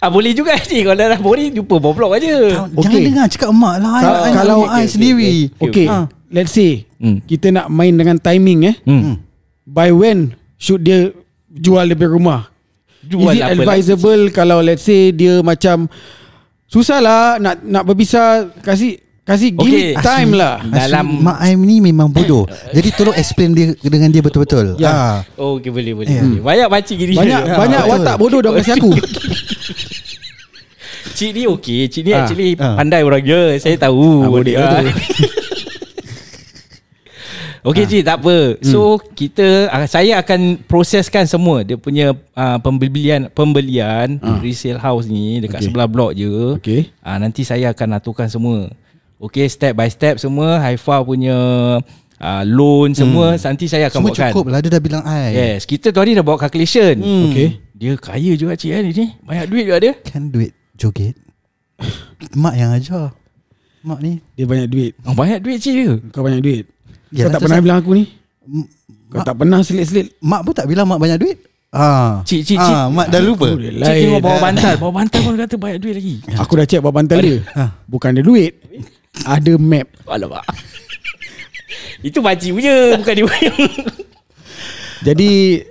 ah, 0.00 0.10
Boleh 0.10 0.32
juga 0.34 0.58
cik. 0.58 0.82
Kalau 0.82 0.98
dah 0.98 1.20
boring 1.20 1.52
Jumpa 1.54 1.74
bawah 1.78 1.94
blok 1.94 2.12
aja. 2.18 2.34
Jangan 2.50 2.74
Okey. 2.74 3.02
dengar 3.06 3.26
cakap 3.28 3.48
emak 3.50 3.74
lah. 3.78 3.90
I- 3.92 4.02
Kalau- 4.02 4.18
I 4.18 4.30
kalau- 4.34 4.58
rumah 4.66 4.74
I 4.74 4.86
sendiri. 4.90 5.32
okey, 5.54 5.62
Okay 5.62 5.86
Ah. 5.86 6.04
Let's 6.26 6.50
say 6.50 6.90
Hmm. 6.98 7.22
Kita 7.22 7.48
nak 7.48 7.70
main 7.70 7.94
dengan 7.94 8.18
timing 8.18 8.60
eh. 8.66 8.76
Hmm. 8.82 9.22
By 9.62 9.88
when 9.88 10.34
Should 10.56 10.82
dia 10.82 11.14
Jual 11.50 11.90
punya 11.90 12.08
rumah 12.08 12.40
Jual 13.00 13.32
Is 13.32 13.36
it 13.36 13.42
apa 13.42 13.50
lah. 13.50 13.74
advisable 13.74 14.22
Kalau 14.30 14.58
let's 14.60 14.82
say 14.82 15.10
Dia 15.10 15.40
macam 15.40 15.90
Susah 16.64 16.98
lah 16.98 17.22
Nak 17.36 17.60
nak 17.60 17.82
berpisah 17.82 18.46
Kasih 18.56 18.96
Kasih 19.20 19.50
give 19.52 19.66
Okay. 19.66 19.90
it 19.90 20.00
time 20.00 20.30
lah 20.32 20.60
Dalam- 20.60 21.18
Mak 21.20 21.38
I 21.40 21.54
ni 21.54 21.80
memang 21.80 22.06
bodoh 22.06 22.44
Jadi 22.76 22.88
tolong 22.92 23.14
explain 23.14 23.50
dia 23.50 23.66
Dengan 23.76 24.08
dia 24.08 24.20
betul-betul 24.20 24.76
Ya. 24.76 24.90
Ah. 24.90 25.16
Oh 25.34 25.56
okay 25.56 25.68
boleh 25.68 25.90
boleh, 25.92 26.06
Ya. 26.08 26.20
boleh. 26.20 26.40
Banyak 26.40 26.66
pakcik 26.68 26.96
gini 26.98 27.14
Banyak 27.14 27.42
Ah, 27.44 27.56
banyak 27.62 27.80
betul. 27.80 27.92
watak 27.96 28.16
bodoh 28.16 28.40
Dia 28.40 28.50
kasi 28.54 28.70
aku 28.72 28.90
Cik 31.12 31.30
ni 31.32 31.42
okey 31.48 31.80
Cik 31.86 32.02
ni 32.02 32.10
Ah. 32.10 32.18
actually 32.22 32.48
Ah. 32.54 32.74
Pandai 32.76 33.00
orang 33.00 33.22
dia 33.22 33.40
Saya 33.56 33.76
tahu 33.76 34.04
Ah, 34.20 34.30
bodek 34.30 34.54
lah 34.56 34.82
Okey 37.60 37.84
cik 37.84 38.02
tak 38.02 38.24
apa 38.24 38.56
So 38.64 38.96
kita 39.12 39.68
ah, 39.68 39.84
Saya 39.84 40.16
akan 40.16 40.64
Proseskan 40.64 41.28
semua 41.28 41.60
Dia 41.60 41.76
punya 41.76 42.16
uh, 42.16 42.58
Pembelian 42.58 43.28
Pembelian 43.28 44.16
Resale 44.40 44.80
house 44.80 45.04
ni 45.04 45.38
Dekat 45.38 45.60
Okey. 45.60 45.66
sebelah 45.68 45.84
blok 45.84 46.12
je 46.12 46.56
Okay 46.56 46.88
Ah 47.04 47.20
nanti 47.20 47.44
saya 47.44 47.70
akan 47.70 48.00
aturkan 48.00 48.26
semua. 48.26 48.72
Okey 49.20 49.44
step 49.46 49.76
by 49.76 49.92
step 49.92 50.16
semua 50.16 50.56
Haifa 50.56 51.04
punya 51.04 51.36
uh, 52.16 52.42
loan 52.48 52.96
semua 52.96 53.36
nanti 53.36 53.68
saya 53.68 53.92
akan 53.92 54.00
Semua 54.00 54.08
buatkan. 54.08 54.30
cukup 54.32 54.46
lah 54.48 54.58
Dia 54.60 54.70
dah 54.72 54.80
bilang 54.80 55.02
I 55.04 55.20
Yes, 55.30 55.68
kita 55.68 55.92
tu 55.92 56.00
hari 56.00 56.16
dah 56.16 56.24
buat 56.24 56.40
calculation. 56.40 56.96
Hmm. 56.96 57.28
Okay. 57.28 57.60
Dia 57.76 57.92
kaya 57.96 58.32
juga 58.36 58.56
cik 58.56 58.70
kan 58.70 58.82
ni. 58.84 59.06
Banyak 59.20 59.46
duit 59.48 59.64
juga 59.64 59.78
dia. 59.78 59.92
Kan 60.00 60.28
duit 60.28 60.52
joget 60.76 61.16
Mak 62.40 62.54
yang 62.54 62.72
ajar 62.72 63.12
Mak 63.80 64.00
ni 64.00 64.20
Dia 64.32 64.44
banyak 64.44 64.68
duit 64.68 64.92
Oh, 65.04 65.12
banyak 65.12 65.40
duit 65.40 65.60
cik 65.60 65.74
dia. 65.74 65.92
Kau 66.08 66.24
banyak 66.24 66.40
duit 66.40 66.64
Kau 67.10 67.28
tak 67.28 67.40
pernah 67.40 67.58
saya- 67.58 67.64
bilang 67.64 67.78
aku 67.78 67.90
ni? 67.92 68.04
Kau 69.10 69.18
Mak- 69.18 69.26
tak 69.26 69.36
pernah 69.36 69.58
selit-selit? 69.60 70.06
Mak 70.18 70.40
pun 70.42 70.52
tak 70.54 70.66
bilang 70.66 70.86
mak 70.86 70.98
banyak 70.98 71.18
duit. 71.18 71.38
Ah, 71.70 72.18
Cik, 72.22 72.42
cik, 72.42 72.58
ah, 72.58 72.66
cik. 72.66 72.76
Mak 72.94 73.06
dah 73.10 73.20
lupa. 73.20 73.46
Cik 73.54 73.78
tengok 73.78 74.20
bawa 74.20 74.38
bantal. 74.40 74.74
Bawa 74.82 74.92
bantal 74.92 75.20
pun 75.22 75.34
kata 75.38 75.54
banyak 75.54 75.78
duit 75.78 75.94
lagi. 75.94 76.14
Aku 76.34 76.52
dah 76.54 76.66
check 76.66 76.82
bawa 76.82 76.94
bantal 76.94 77.18
dia. 77.18 77.38
Bukan 77.86 78.10
ada 78.10 78.22
duit. 78.22 78.58
Ada 79.22 79.54
map. 79.54 79.86
Alamak. 80.06 80.42
Itu 82.06 82.18
pakcik 82.18 82.56
punya 82.56 82.96
Bukan 82.96 83.12
dia 83.12 83.24
punya. 83.24 83.50
Jadi 85.06 85.62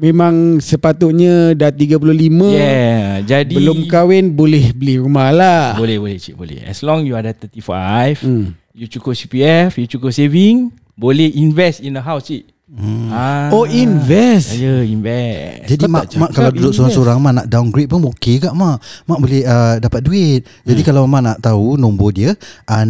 Memang 0.00 0.56
sepatutnya 0.58 1.52
dah 1.52 1.68
35 1.68 2.00
Yeah 2.48 3.20
Jadi 3.20 3.52
Belum 3.52 3.84
kahwin 3.84 4.32
boleh 4.32 4.72
beli 4.72 4.96
rumah 4.96 5.28
lah. 5.28 5.76
Boleh 5.76 6.00
boleh 6.00 6.16
cik 6.16 6.40
boleh. 6.40 6.64
As 6.64 6.80
long 6.80 7.04
you 7.04 7.12
ada 7.12 7.36
35 7.36 8.16
Hmm. 8.24 8.56
You 8.70 8.86
cukup 8.86 9.18
CPF 9.18 9.74
You 9.82 9.90
cukup 9.90 10.14
saving 10.14 10.70
Boleh 10.94 11.26
invest 11.34 11.80
in 11.82 11.96
the 11.96 12.02
house 12.04 12.28
cik. 12.30 12.46
Hmm. 12.70 13.10
ah, 13.10 13.50
Oh 13.50 13.66
invest? 13.66 14.54
Ya 14.54 14.86
invest. 14.86 15.66
Jadi 15.66 15.90
Kau 15.90 15.90
mak, 15.90 16.06
tak 16.06 16.22
mak 16.22 16.30
kalau 16.30 16.54
duduk 16.54 16.70
seorang-seorang 16.70 17.18
Mak 17.18 17.32
nak 17.34 17.50
downgrade 17.50 17.90
pun 17.90 17.98
okey 18.14 18.38
kak 18.38 18.54
mak? 18.54 18.78
Mak 19.10 19.18
boleh 19.18 19.42
uh, 19.42 19.82
dapat 19.82 20.06
duit. 20.06 20.46
Jadi 20.62 20.86
kalau 20.86 21.02
mak 21.10 21.26
nak 21.26 21.42
tahu 21.42 21.74
Nombor 21.74 22.14
dia 22.14 22.30
uh, 22.70 22.84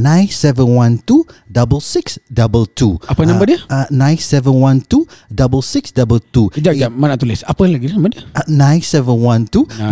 9712-6622 1.49 3.09
Apa 3.09 3.25
nombor 3.25 3.49
dia? 3.49 3.57
Uh, 3.73 3.89
9712-6622 5.33 6.61
Kejap 6.61 6.77
kejap 6.77 6.93
Mana 6.93 7.17
nak 7.17 7.25
tulis. 7.25 7.41
Apa 7.49 7.65
lagi 7.65 7.89
nama 7.89 8.13
dia? 8.13 8.21
Uh, 8.37 8.45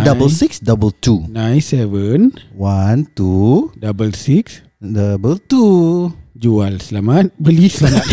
9712-6622 0.05 1.33
Nine 1.33 1.61
seven 1.65 2.29
1, 2.53 3.17
2, 3.17 3.81
Double 3.81 4.13
six 4.13 4.68
double 4.79 5.35
2 5.43 6.39
Jual 6.39 6.79
selamat 6.79 7.35
Beli 7.35 7.67
selamat. 7.67 8.07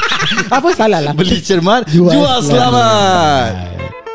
Apa 0.56 0.72
salah 0.72 1.04
lah 1.04 1.12
Beli 1.12 1.44
cermat 1.44 1.84
Jual 1.92 2.08
Jual, 2.08 2.40
selamat. 2.40 3.52
selamat 3.52 4.05